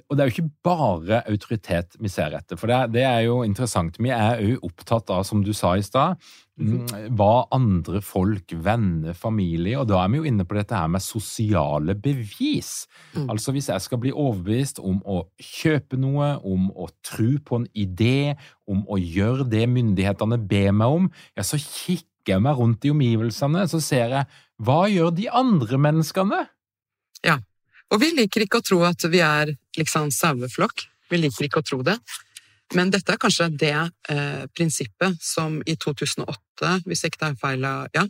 [0.08, 3.42] og det, er jo ikke bare autoritet vi ser etter, for det, det er jo
[3.44, 3.98] interessant.
[4.00, 6.16] Vi er òg opptatt av, som du sa i stad,
[6.56, 6.86] mhm.
[6.86, 10.88] mm, hva andre folk, venner, familie Og da er vi jo inne på dette her
[10.88, 12.86] med sosiale bevis.
[13.12, 13.26] Mm.
[13.34, 17.68] Altså hvis jeg skal bli overbevist om å kjøpe noe, om å tro på en
[17.76, 22.88] idé, om å gjøre det myndighetene ber meg om, ja, så kikker jeg meg rundt
[22.88, 24.24] i omgivelsene, så ser jeg
[24.64, 26.40] hva gjør de andre menneskene?
[27.20, 27.36] Ja.
[27.94, 30.86] Og vi liker ikke å tro at vi er liksom saueflokk.
[31.10, 31.96] Vi liker ikke å tro det.
[32.74, 33.76] Men dette er kanskje det
[34.10, 38.02] eh, prinsippet som i 2008, hvis ikke det er feil ja,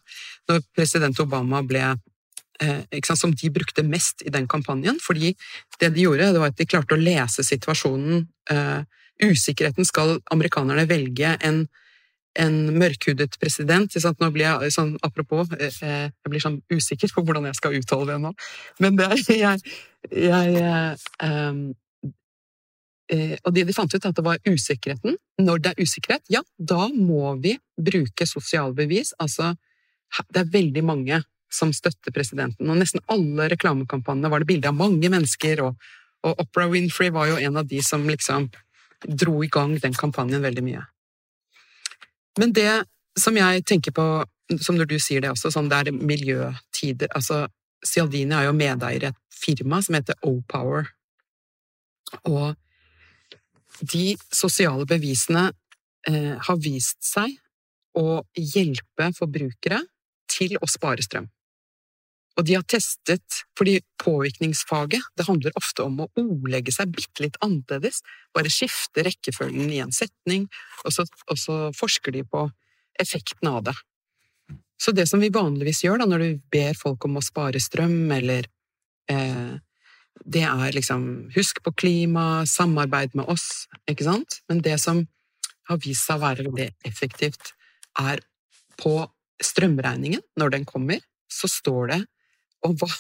[0.48, 4.96] når president Obama ble eh, sant, Som de brukte mest i den kampanjen.
[5.02, 5.34] Fordi
[5.80, 8.24] det de gjorde, det var at de klarte å lese situasjonen.
[8.50, 8.80] Eh,
[9.26, 11.66] usikkerheten skal amerikanerne velge en
[12.42, 13.96] en mørkhudet president.
[14.20, 18.12] Nå blir jeg sånn, Apropos, eh, jeg blir sånn usikker på hvordan jeg skal uttale
[18.12, 18.32] det nå.
[18.82, 19.10] Men det
[19.44, 19.60] jeg,
[20.10, 21.62] jeg um,
[23.46, 25.14] Og det de fant ut, at det var usikkerheten.
[25.38, 29.14] Når det er usikkerhet, ja, da må vi bruke sosialbevis.
[29.22, 29.52] Altså,
[30.32, 31.22] det er veldig mange
[31.52, 35.76] som støtter presidenten, og nesten alle reklamekampanjene var det bilde av mange mennesker, og,
[36.26, 38.48] og Opera Winfrey var jo en av de som liksom
[39.06, 40.82] dro i gang den kampanjen veldig mye.
[42.40, 42.84] Men det
[43.18, 44.06] som jeg tenker på,
[44.60, 47.46] som når du sier det også, sånn det er miljøtider Altså,
[47.86, 50.88] Cialdini er jo medeier i et firma som heter O-Power.
[52.28, 52.54] Og
[53.84, 55.50] de sosiale bevisene
[56.08, 57.36] eh, har vist seg
[57.96, 59.82] å hjelpe forbrukere
[60.30, 61.28] til å spare strøm.
[62.36, 67.38] Og de har testet, fordi påvirkningsfaget det handler ofte om å ordlegge seg bitte litt
[67.44, 68.02] annerledes,
[68.36, 70.44] bare skifte rekkefølgen i en setning,
[70.84, 72.44] og så, og så, forsker de på
[73.00, 73.76] effekten av det.
[74.76, 78.12] Så det som vi vanligvis gjør da, når du ber folk om å spare strøm,
[78.12, 78.48] eller
[79.10, 79.56] eh,
[80.16, 84.40] Det er liksom husk på klima, samarbeid med oss, ikke sant?
[84.48, 85.02] Men det som
[85.68, 87.52] har vist seg å være det effektivt,
[88.00, 88.20] er
[88.80, 88.94] på
[89.44, 92.00] strømregningen, når den kommer, så står det
[92.66, 92.90] og hva,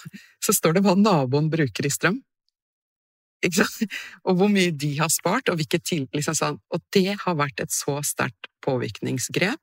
[0.42, 2.20] så står det hva naboen bruker i strøm.
[4.26, 6.58] Og hvor mye de har spart, og hvilket tilbud liksom sånn.
[6.74, 9.60] Og det har vært et så sterkt påvirkningsgrep.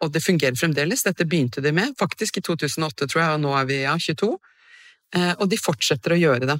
[0.00, 1.04] Og det fungerer fremdeles.
[1.04, 4.32] Dette begynte de med faktisk i 2008, tror jeg, og nå er vi ja, 22.
[5.16, 6.58] Eh, og de fortsetter å gjøre det.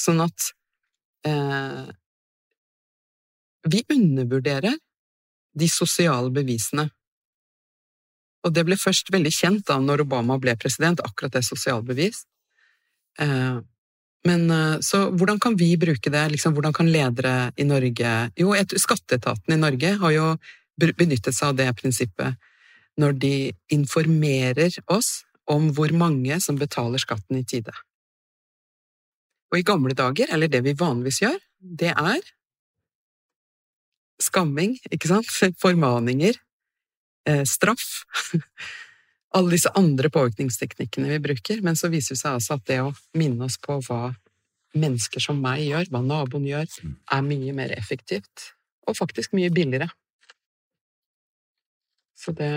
[0.00, 0.50] Sånn at
[1.28, 1.86] eh,
[3.66, 4.76] Vi undervurderer
[5.56, 6.90] de sosiale bevisene
[8.46, 12.22] og det ble først veldig kjent da når Obama ble president, akkurat det sosialbevis.
[13.20, 13.58] Eh,
[14.26, 16.24] men eh, så hvordan kan vi bruke det?
[16.34, 18.54] Liksom, hvordan kan ledere i Norge Jo,
[18.86, 20.28] skatteetaten i Norge har jo
[20.76, 22.36] benyttet seg av det prinsippet
[23.00, 23.34] når de
[23.72, 27.74] informerer oss om hvor mange som betaler skatten i tide.
[29.52, 32.32] Og i gamle dager, eller det vi vanligvis gjør, det er
[34.22, 35.30] skamming, ikke sant,
[35.64, 36.38] formaninger,
[37.48, 38.04] straff.
[39.36, 42.92] alle disse andre påvirkningsteknikkene vi bruker, men så viser det seg altså at det å
[43.18, 44.14] minne oss på hva
[44.76, 46.68] mennesker som meg gjør, hva naboen gjør,
[47.12, 48.50] er mye mer effektivt,
[48.86, 49.88] og faktisk mye billigere.
[52.16, 52.52] Så det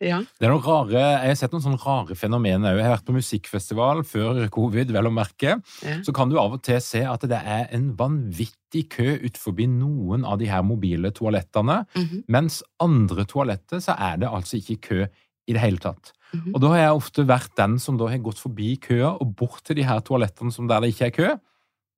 [0.00, 0.18] ja.
[0.38, 0.92] Det er noen rare,
[1.24, 2.78] Jeg har sett noen sånne rare fenomener òg.
[2.80, 5.56] Jeg har vært på musikkfestival før covid, vel å merke.
[5.82, 5.96] Ja.
[6.04, 9.66] Så kan du av og til se at det er en vanvittig kø ut forbi
[9.70, 14.80] noen av de her mobile toalettene, Mhm, mens andre toaletter så er det altså ikke
[14.80, 15.00] kø
[15.48, 16.12] i det hele tatt.
[16.34, 16.54] mhm.
[16.54, 19.62] Og da har jeg ofte vært den som da har gått forbi køa og bort
[19.64, 21.38] til de her toalettene som der det ikke er kø.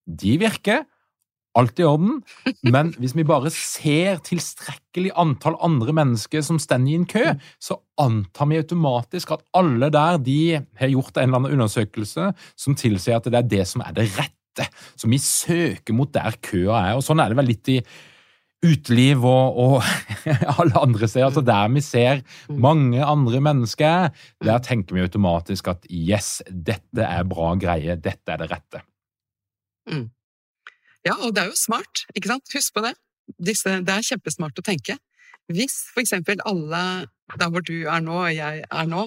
[0.07, 0.85] De virker.
[1.59, 2.21] Alt i orden.
[2.63, 7.25] Men hvis vi bare ser tilstrekkelig antall andre mennesker som står i en kø,
[7.59, 10.41] så antar vi automatisk at alle der de
[10.79, 14.11] har gjort en eller annen undersøkelse som tilsier at det er det som er det
[14.15, 14.69] rette.
[14.99, 16.95] Så vi søker mot der køa er.
[16.99, 17.81] Og sånn er det vel litt i
[18.65, 19.77] uteliv og, og
[20.59, 21.29] alle andre steder.
[21.29, 24.13] Altså der vi ser mange andre mennesker,
[24.45, 28.83] der tenker vi automatisk at yes, dette er bra greie, dette er det rette.
[31.09, 32.51] Ja, og det er jo smart, ikke sant?
[32.55, 32.95] Husk på det.
[33.51, 34.99] Disse, det er kjempesmart å tenke.
[35.49, 36.83] Hvis eksempel alle
[37.39, 39.07] der hvor du er nå, og jeg er nå,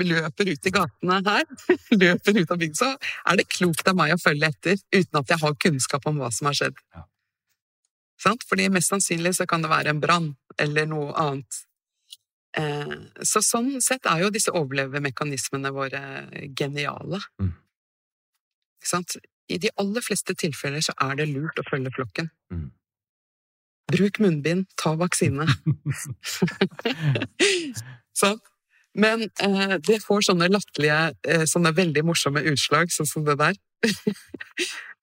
[0.00, 1.46] løper ut i gatene her,
[2.02, 2.90] løper ut av bygda, så
[3.30, 6.30] er det klokt av meg å følge etter uten at jeg har kunnskap om hva
[6.34, 6.80] som har skjedd.
[6.96, 7.06] Ja.
[8.22, 8.46] Sant?
[8.48, 11.62] Fordi mest sannsynlig så kan det være en brann eller noe annet.
[12.56, 16.02] Eh, så sånn sett er jo disse overlevemekanismene våre
[16.58, 17.22] geniale.
[17.40, 17.54] Mm.
[19.52, 22.30] I de aller fleste tilfeller så er det lurt å følge flokken.
[22.52, 22.70] Mm.
[23.92, 25.46] Bruk munnbind, ta vaksine.
[28.20, 28.40] sånn.
[28.92, 33.56] Men eh, det får sånne latterlige, eh, sånne veldig morsomme utslag, sånn som det der.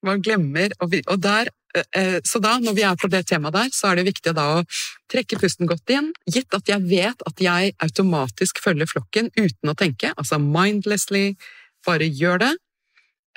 [0.06, 3.58] Man glemmer og, vi, og der, eh, Så da, når vi er på det temaet
[3.58, 4.64] der, så er det viktig da å
[5.12, 9.78] trekke pusten godt inn, gitt at jeg vet at jeg automatisk følger flokken uten å
[9.78, 11.34] tenke, altså mindlessly,
[11.86, 12.54] bare gjør det.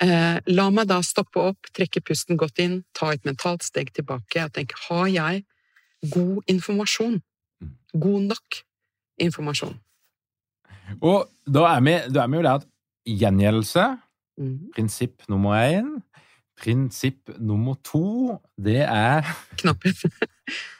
[0.01, 4.41] Eh, la meg da stoppe opp, trekke pusten godt inn, ta et mentalt steg tilbake
[4.41, 5.43] og tenke har jeg
[6.13, 7.19] god informasjon?
[7.93, 8.63] God nok
[9.21, 9.75] informasjon?
[10.99, 12.67] Og da er vi, da er vi jo der at
[13.07, 13.85] gjengjeldelse,
[14.41, 14.57] mm.
[14.75, 15.93] prinsipp nummer én.
[16.63, 19.27] Prinsipp nummer to, det er
[19.59, 20.05] Knapphet.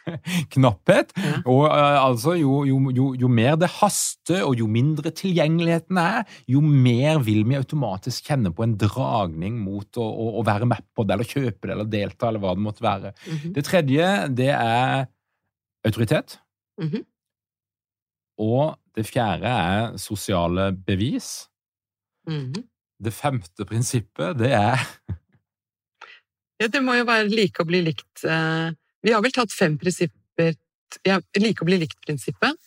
[0.53, 1.13] knapphet.
[1.17, 1.38] Ja.
[1.49, 6.27] Og uh, altså, jo, jo, jo, jo mer det haster, og jo mindre tilgjengeligheten er,
[6.49, 10.84] jo mer vil vi automatisk kjenne på en dragning mot å, å, å være med
[10.95, 13.13] på det, eller kjøpe det, eller delta, eller hva det måtte være.
[13.27, 13.55] Mhm.
[13.55, 14.11] Det tredje,
[14.43, 15.07] det er
[15.88, 16.38] autoritet.
[16.81, 17.07] Mhm.
[18.43, 21.49] Og det fjerde er sosiale bevis.
[22.29, 22.63] Mhm.
[23.03, 24.79] Det femte prinsippet, det er
[26.62, 28.70] Ja, det må jo være like å bli likt eh,
[29.04, 30.54] Vi har vel tatt fem prinsipper
[31.08, 32.60] ja, Like å bli likt-prinsippet.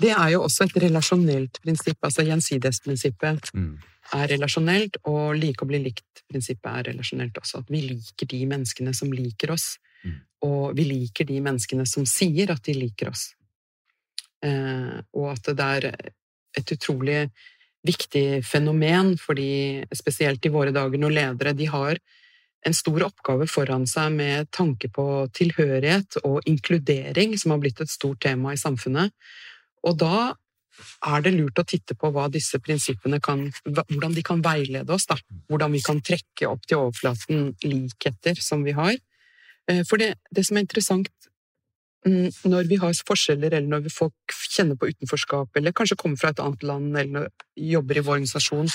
[0.00, 3.68] Det er jo også et relasjonelt prinsipp, altså gjensidighetsprinsippet mm,
[4.16, 7.60] er relasjonelt, og like å bli likt-prinsippet er relasjonelt også.
[7.60, 10.14] At vi liker de menneskene som liker oss, Mm.
[10.48, 13.34] og vi liker de menneskene som sier at de liker oss.
[14.40, 15.86] Eh, og at det er
[16.56, 17.26] et utrolig
[17.84, 22.00] viktig fenomen, fordi spesielt i våre dager når ledere de har
[22.66, 25.04] en stor oppgave foran seg med tanke på
[25.36, 29.14] tilhørighet og inkludering, som har blitt et stort tema i samfunnet.
[29.88, 30.34] Og da
[31.04, 35.08] er det lurt å titte på disse prinsippene kan, hvordan de kan veilede oss.
[35.08, 35.16] Da.
[35.50, 38.96] Hvordan vi kan trekke opp til overflaten likheter som vi har.
[39.68, 41.10] Eh, For det, det som er interessant
[42.06, 46.32] mm, når vi har forskjeller, eller når folk kjenner på utenforskap, eller kanskje kommer fra
[46.32, 48.72] et annet land, eller jobber i vår organisasjon,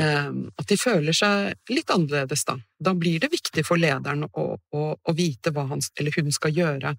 [0.00, 2.56] at de føler seg litt annerledes da.
[2.80, 6.54] Da blir det viktig for lederen å, å, å vite hva han eller hun skal
[6.56, 6.94] gjøre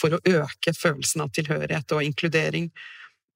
[0.00, 2.68] for å øke følelsen av tilhørighet og inkludering.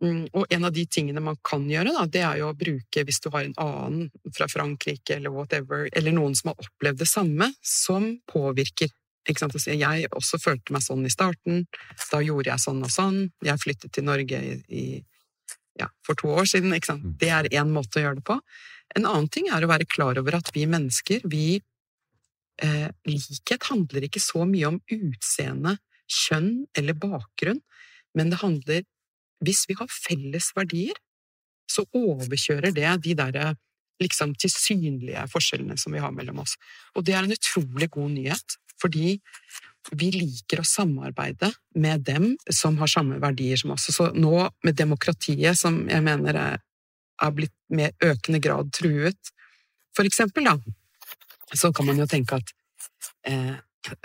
[0.04, 3.02] Mm, Og en av de tingene man kan gjøre, da, det er jo å bruke,
[3.04, 7.10] hvis du har en annen fra Frankrike eller whatever, eller noen som har opplevd det
[7.10, 8.92] samme, som påvirker.
[9.28, 11.66] Jeg også følte meg sånn i starten,
[12.12, 14.84] da gjorde jeg sånn og sånn, jeg flyttet til Norge i, i
[15.78, 16.72] ja, for to år siden.
[16.86, 17.04] Sant?
[17.20, 18.38] Det er én måte å gjøre det på.
[18.96, 21.58] En annen ting er å være klar over at vi mennesker, vi
[22.64, 25.76] eh, Likhet handler ikke så mye om utseende,
[26.08, 27.60] kjønn eller bakgrunn,
[28.16, 28.86] men det handler
[29.44, 30.96] Hvis vi har felles verdier,
[31.70, 33.36] så overkjører det de der
[34.02, 36.56] liksom tilsynlige forskjellene som vi har mellom oss.
[36.96, 39.18] Og det er en utrolig god nyhet, fordi
[39.94, 43.88] vi liker å samarbeide med dem som har samme verdier som oss.
[43.94, 46.58] Så nå med demokratiet, som jeg mener er,
[47.22, 49.32] er blitt med økende grad truet,
[49.96, 50.54] for eksempel, da,
[51.56, 52.52] så kan man jo tenke at
[53.26, 53.56] eh,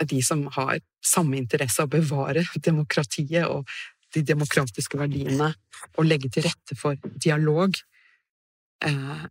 [0.02, 3.68] de som har samme interesse av å bevare demokratiet og
[4.14, 5.52] de demokratiske verdiene
[5.94, 7.76] og legge til rette for dialog,
[8.86, 9.24] eh,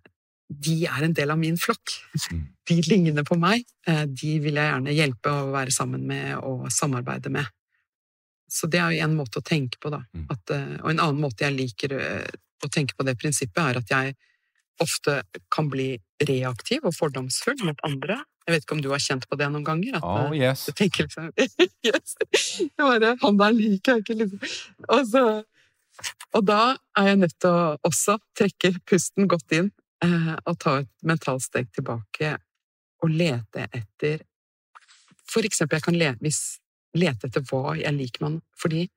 [0.54, 1.96] de er en del av min flokk.
[2.32, 2.44] Mm.
[2.70, 3.64] De ligner på meg.
[3.88, 7.48] Eh, de vil jeg gjerne hjelpe å være sammen med og samarbeide med.
[8.54, 10.04] Så det er jo en måte å tenke på, da.
[10.14, 10.28] Mm.
[10.34, 13.80] At, eh, og en annen måte jeg liker eh, å tenke på det prinsippet, er
[13.82, 14.14] at jeg
[14.82, 15.20] ofte
[15.54, 15.96] kan bli
[16.26, 18.20] reaktiv og fordomsfull mot andre.
[18.46, 19.98] Jeg vet ikke om du har kjent på det noen ganger?
[19.98, 20.66] At, Oh, yes.
[20.68, 21.32] du tenker liksom
[21.88, 22.16] yes.
[22.60, 24.56] Jeg bare, Han der liker jeg ikke, liksom.
[24.90, 25.24] Og, så,
[26.34, 26.62] og da
[27.00, 29.72] er jeg nødt til å også trekke pusten godt inn
[30.04, 32.34] og ta et mentalt steg tilbake
[33.04, 34.26] og lete etter
[35.32, 36.42] For eksempel, jeg kan le, hvis,
[36.98, 38.88] lete etter hva jeg liker med han, fordi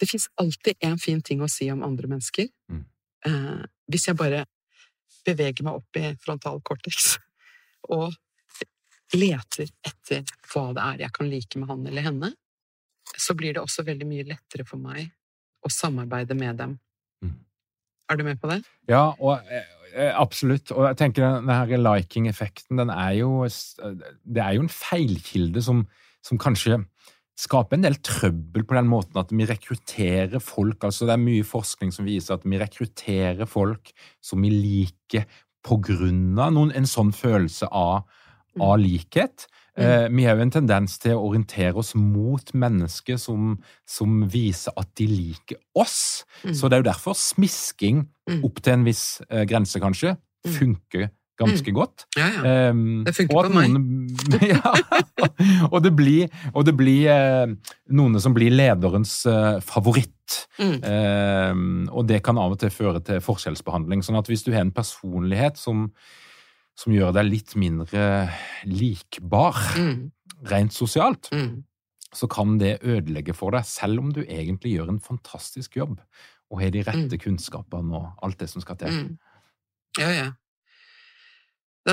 [0.00, 2.48] det fins alltid en fin ting å si om andre mennesker.
[2.72, 2.84] Mm.
[3.28, 3.62] Eh,
[3.92, 4.46] hvis jeg bare
[5.26, 7.14] beveger meg opp i frontal cortex
[7.96, 8.14] og
[9.16, 10.22] leter etter
[10.52, 12.30] hva det er jeg kan like med han eller henne,
[13.18, 15.10] så blir det også veldig mye lettere for meg
[15.66, 16.76] å samarbeide med dem.
[17.24, 17.34] Mm.
[18.08, 18.62] Er du med på det?
[18.88, 20.70] Ja, og, eh, absolutt.
[20.72, 25.84] Og jeg tenker denne liking-effekten, den er jo Det er jo en feilkilde som,
[26.22, 26.80] som kanskje
[27.40, 30.82] skaper en del trøbbel på den måten at vi rekrutterer folk.
[30.84, 35.24] altså Det er mye forskning som viser at vi rekrutterer folk som vi liker
[35.64, 38.04] på grunn av noen, en sånn følelse av,
[38.60, 39.46] av likhet.
[39.80, 43.54] Eh, vi har jo en tendens til å orientere oss mot mennesker som,
[43.88, 46.24] som viser at de liker oss.
[46.44, 46.54] Mm.
[46.56, 48.44] Så det er jo derfor smisking Mm.
[48.46, 50.16] opp til en viss eh, grense, kanskje,
[50.46, 50.52] Mm.
[50.54, 51.10] funker
[51.40, 52.04] ganske godt.
[52.18, 52.70] Ja, ja.
[52.70, 53.74] Um, Det funker på meg.
[54.52, 54.72] Ja,
[55.70, 57.52] og det blir, og det blir eh,
[57.96, 60.16] noen som blir lederens eh, favoritt.
[60.60, 60.76] Mm.
[60.84, 64.04] Um, og det kan av og til føre til forskjellsbehandling.
[64.06, 65.88] Sånn at hvis du har en personlighet som,
[66.78, 68.04] som gjør deg litt mindre
[68.70, 70.10] likbar Mm.
[70.50, 71.64] rent sosialt, Mm.
[72.14, 75.98] så kan det ødelegge for deg, selv om du egentlig gjør en fantastisk jobb
[76.50, 78.88] og har de rette kunnskapene og alt det som skal til.
[78.90, 79.18] Mm.
[79.98, 80.28] Ja, ja.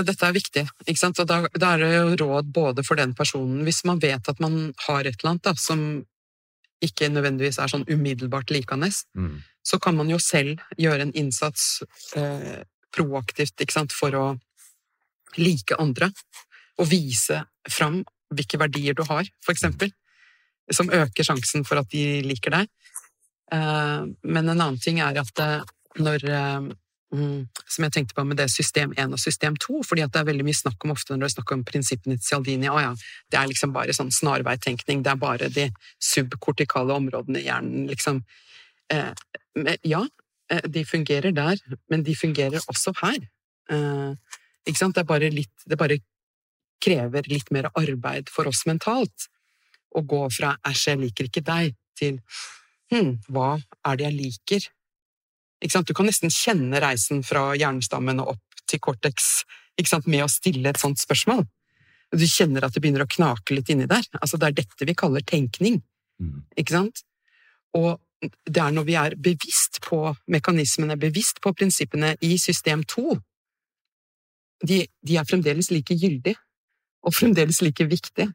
[0.05, 1.19] Dette er viktig, ikke sant?
[1.19, 4.39] og da, da er det jo råd både for den personen Hvis man vet at
[4.39, 6.03] man har et eller annet da, som
[6.83, 9.41] ikke nødvendigvis er sånn umiddelbart likende, Mm.
[9.65, 11.81] så kan man jo selv gjøre en innsats
[12.15, 13.91] eh, proaktivt ikke sant?
[13.91, 14.25] for å
[15.37, 16.11] like andre,
[16.77, 19.91] og vise fram hvilke verdier du har, for eksempel,
[20.71, 22.67] som øker sjansen for at de liker deg.
[23.51, 25.61] Eh, men en annen ting er at eh,
[25.97, 26.69] når eh,
[27.13, 30.21] mm, Som jeg tenkte på med det system 1 og system 2, fordi at det
[30.21, 32.81] er veldig mye snakk om ofte når det er snakk om prinsippene til Cialdini, å
[32.81, 32.93] ja,
[33.31, 35.69] det er liksom bare sånn snarveitenkning, det er bare de
[36.03, 38.21] subkortikale områdene i hjernen, liksom.
[38.93, 39.13] Eh,
[39.83, 40.03] ja,
[40.51, 41.59] eh, de fungerer der,
[41.91, 43.19] men de fungerer også her.
[43.69, 44.37] Eh,
[44.67, 44.95] ikke sant?
[44.95, 45.99] Det er bare litt Det bare
[46.83, 49.27] krever litt mer arbeid for oss mentalt
[49.95, 52.19] å gå fra 'æsj, jeg liker ikke deg' til
[52.91, 54.67] hm, hva er det jeg liker?
[55.61, 55.89] Ikke sant?
[55.89, 59.45] Du kan nesten kjenne reisen fra hjernestammen og opp til cortex
[59.77, 60.09] ikke sant?
[60.09, 61.45] med å stille et sånt spørsmål.
[62.15, 64.05] Du kjenner at det begynner å knake litt inni der.
[64.21, 65.81] Altså, det er dette vi kaller tenkning.
[66.21, 66.43] Mm.
[66.57, 67.03] Ikke sant?
[67.77, 69.99] Og det er når vi er bevisst på
[70.33, 73.17] mekanismene, bevisst på prinsippene i system 2,
[74.65, 76.39] de, de er fremdeles like gyldige,
[77.05, 78.31] og fremdeles like viktige.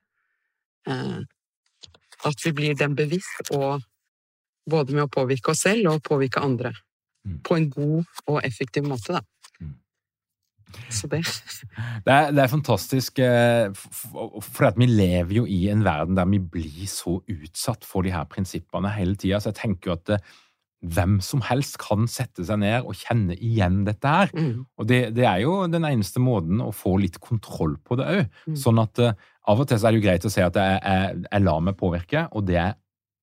[0.87, 1.19] Eh,
[2.23, 3.83] at vi blir dem bevisst, og
[4.71, 6.71] både med å påvirke oss selv og påvirke andre.
[7.27, 7.39] Mm.
[7.47, 9.23] På en god og effektiv måte, da.
[9.61, 9.75] Mm.
[10.91, 11.23] Så det
[12.07, 16.31] Det er, det er fantastisk, eh, for at vi lever jo i en verden der
[16.31, 19.41] vi blir så utsatt for de her prinsippene hele tida.
[19.41, 20.33] Så jeg tenker jo at eh,
[20.83, 24.33] hvem som helst kan sette seg ned og kjenne igjen dette her.
[24.35, 28.09] mm, Og det, det er jo den eneste måten å få litt kontroll på det
[28.17, 28.25] òg.
[28.51, 28.57] Mm.
[28.65, 29.15] Sånn at eh,
[29.51, 31.63] av og til så er det jo greit å si at jeg, jeg, jeg lar
[31.63, 32.75] meg påvirke, og det er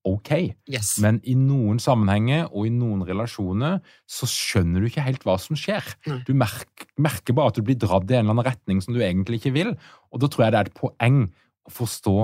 [0.08, 0.30] ok.
[0.70, 0.94] Yes.
[1.02, 3.78] Men i noen sammenhenger og i noen relasjoner
[4.08, 5.84] så skjønner du ikke helt hva som skjer.
[6.08, 6.20] Nei.
[6.28, 9.00] Du merker, merker bare at du blir dratt i en eller annen retning som du
[9.04, 9.74] egentlig ikke vil.
[10.12, 11.22] Og da tror jeg det er et poeng
[11.68, 12.16] å forstå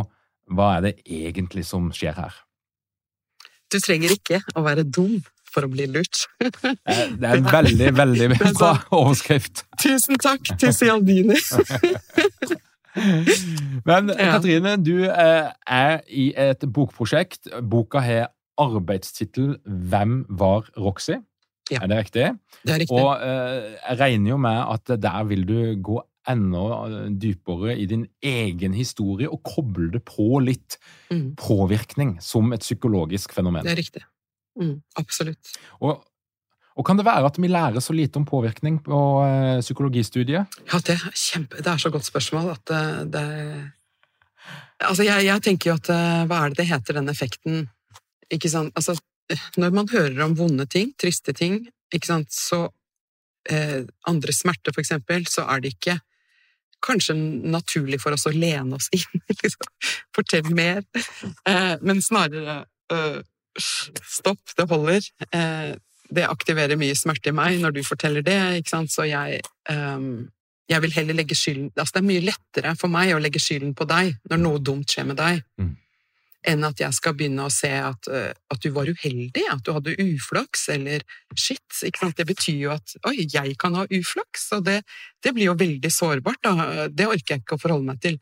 [0.57, 2.35] hva er det egentlig som skjer her.
[3.73, 5.19] Du trenger ikke å være dum
[5.51, 6.27] for å bli lurt.
[6.43, 6.51] Eh,
[7.17, 9.65] Det er en veldig, veldig bra overskrift.
[9.83, 11.39] Tusen takk til Cialdini!
[13.87, 14.33] Men Ja.
[14.37, 17.49] Katrine, du eh, er i et bokprosjekt.
[17.71, 21.21] Boka har arbeidstittel 'Hvem var Roxy'?
[21.71, 21.81] Ja.
[21.83, 22.27] Er det riktig?
[22.65, 22.95] Det er riktig.
[23.03, 27.87] Og eh, jeg regner jo med at der vil du gå enda eh, dypere i
[27.87, 30.79] din egen historie og koble det på litt
[31.11, 33.63] Mm, påvirkning som et psykologisk fenomen.
[33.63, 34.03] det er riktig.
[34.61, 35.39] Mm, absolutt.
[35.81, 36.03] Og,
[36.77, 40.59] og kan det være at vi lærer så lite om påvirkning på eh, psykologistudiet?
[40.69, 43.27] Ja, det er, kjempe, det er så godt spørsmål at eh, det
[44.77, 47.63] Altså, jeg, jeg tenker jo at eh, Hva er det det heter, den effekten?
[48.29, 48.75] Ikke sant?
[48.77, 48.93] Altså,
[49.57, 51.63] når man hører om vonde ting, triste ting,
[51.95, 52.67] ikke sant, så
[53.49, 55.97] eh, Andre smerte, for eksempel, så er det ikke
[56.85, 59.25] kanskje naturlig for oss å lene oss inn.
[59.43, 59.73] Liksom.
[60.15, 60.85] Fortell mer.
[61.81, 62.61] Men snarere
[62.93, 63.25] eh,
[63.57, 65.05] Stopp, det holder.
[65.33, 65.73] Eh,
[66.11, 69.41] det aktiverer mye smerte i meg når du forteller det, ikke sant, så jeg
[69.71, 70.27] um,
[70.67, 73.75] jeg vil heller legge skylden altså Det er mye lettere for meg å legge skylden
[73.79, 75.75] på deg når noe dumt skjer med deg, mm.
[76.53, 79.73] enn at jeg skal begynne å se at, uh, at, du var uheldig, at du
[79.77, 81.05] hadde uflaks, eller
[81.35, 81.63] shit.
[81.87, 82.17] ikke sant?
[82.19, 84.81] Det betyr jo at oi, jeg kan ha uflaks, og det,
[85.23, 86.43] det blir jo veldig sårbart.
[86.43, 86.91] Da.
[86.91, 88.19] Det orker jeg ikke å forholde meg til.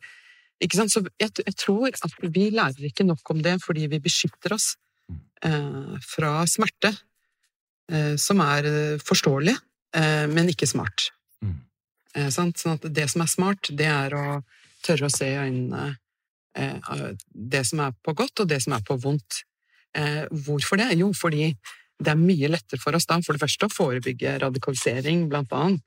[0.62, 0.93] Ikke sant?
[0.93, 4.74] Så jeg, jeg tror at vi lærer ikke nok om det fordi vi beskytter oss
[5.45, 6.93] uh, fra smerte.
[7.93, 9.55] Eh, som er eh, forståelig,
[9.97, 11.11] eh, men ikke smart.
[11.45, 11.59] Mm.
[12.32, 14.39] Sånn at det som er smart, det er å
[14.85, 15.95] tørre å se i øynene
[16.55, 19.41] det som er på godt, og det som er på vondt.
[20.47, 20.93] Hvorfor det?
[21.01, 21.49] Jo, fordi
[21.99, 25.82] det er mye lettere for oss da, for det første, å forebygge radikalisering, blant annet.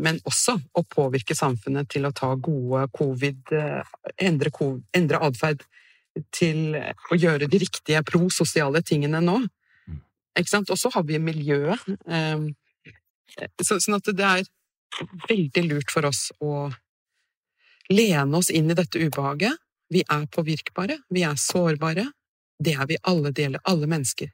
[0.00, 3.52] Men også å påvirke samfunnet til å ta gode covid
[4.24, 4.54] Endre,
[4.96, 5.68] endre atferd
[6.32, 9.42] til å gjøre de riktige prososiale tingene nå.
[10.38, 10.70] Ikke sant?
[10.70, 11.82] Og så har vi miljøet.
[12.06, 12.52] Ehm,
[13.62, 14.46] så, sånn at det er
[15.28, 16.68] veldig lurt for oss å
[17.92, 19.58] lene oss inn i dette ubehaget.
[19.88, 22.06] Vi er påvirkbare, vi er sårbare.
[22.58, 24.30] Det er vi alle deler, alle mennesker.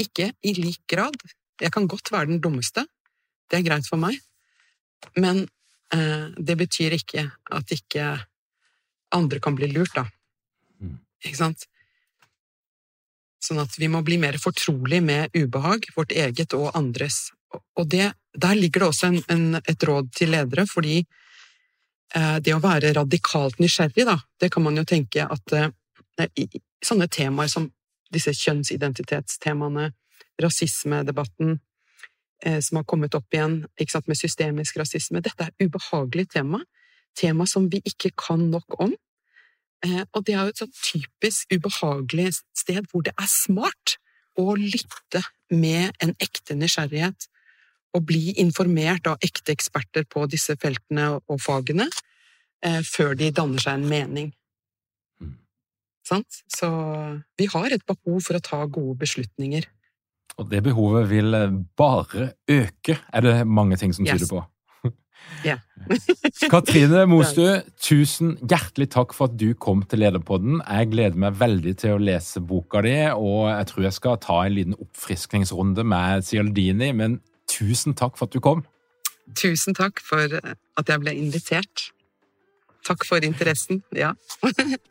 [0.00, 1.18] Ikke i lik grad.
[1.60, 2.84] Jeg kan godt være den dummeste,
[3.50, 4.18] det er greit for meg,
[5.18, 5.42] men
[5.94, 7.24] eh, det betyr ikke
[7.56, 8.12] at ikke
[9.16, 10.04] andre kan bli lurt, da.
[10.78, 10.98] Mm.
[11.24, 11.66] Ikke sant?
[13.42, 17.28] Sånn at vi må bli mer fortrolig med ubehag, vårt eget og andres.
[17.78, 22.54] Og det, der ligger det også en, en, et råd til ledere, fordi eh, det
[22.54, 25.70] å være radikalt nysgjerrig, da, det kan man jo tenke at eh,
[26.34, 26.48] i,
[26.84, 27.70] sånne temaer som
[28.14, 29.92] disse kjønnsidentitetstemaene,
[30.42, 31.56] rasismedebatten
[32.44, 33.60] eh, som har kommet opp igjen
[33.90, 36.62] sant, med systemisk rasisme, dette er ubehagelig tema.
[37.18, 38.92] Tema som vi ikke kan nok om.
[39.86, 43.98] Eh, og det er jo et sånn typisk ubehagelig sted hvor det er smart
[44.38, 45.22] å lytte
[45.54, 47.28] med en ekte nysgjerrighet
[47.96, 51.88] og bli informert av ekte eksperter på disse feltene og fagene
[52.64, 54.28] eh, før de danner seg en mening.
[55.22, 55.38] Mm.
[56.06, 56.42] Sant?
[56.50, 56.68] Så
[57.38, 59.70] vi har et behov for å ta gode beslutninger.
[60.38, 61.34] Og det behovet vil
[61.78, 64.30] bare øke, er det mange ting som tyder yes.
[64.30, 64.42] på.
[65.44, 65.60] Yeah.
[66.52, 67.44] Katrine Mostu,
[67.82, 70.62] tusen hjertelig takk for at du kom til Lederpodden.
[70.64, 74.40] Jeg gleder meg veldig til å lese boka di, og jeg tror jeg skal ta
[74.44, 78.64] en liten oppfriskningsrunde med Cialdini, men tusen takk for at du kom.
[79.38, 81.90] Tusen takk for at jeg ble invitert.
[82.88, 84.14] Takk for interessen, ja.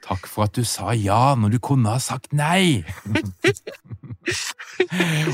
[0.08, 2.84] takk for at du sa ja når du kunne ha sagt nei.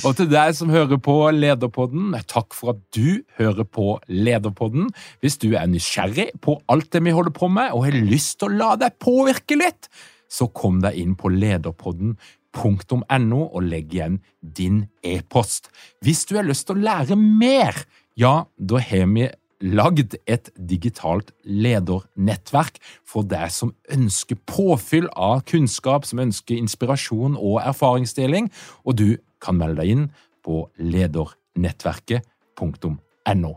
[0.05, 4.91] Og til deg som hører på Lederpodden, takk for at du hører på Lederpodden.
[5.19, 8.51] Hvis du er nysgjerrig på alt det vi holder på med, og har lyst til
[8.51, 9.91] å la deg påvirke litt,
[10.31, 15.69] så kom deg inn på lederpodden.no og legg igjen din e-post.
[16.05, 17.83] Hvis du har lyst til å lære mer,
[18.19, 19.27] ja, da har vi
[19.63, 27.61] lagd et digitalt ledernettverk for deg som ønsker påfyll av kunnskap, som ønsker inspirasjon og
[27.63, 28.51] erfaringsdeling,
[28.83, 30.05] og du kan melde deg inn
[30.43, 33.53] på ledernettverket.no.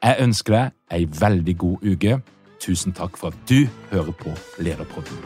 [0.00, 2.12] Jeg ønsker deg ei veldig god uke.
[2.60, 5.18] Tusen takk for at du hører på Lederpodden.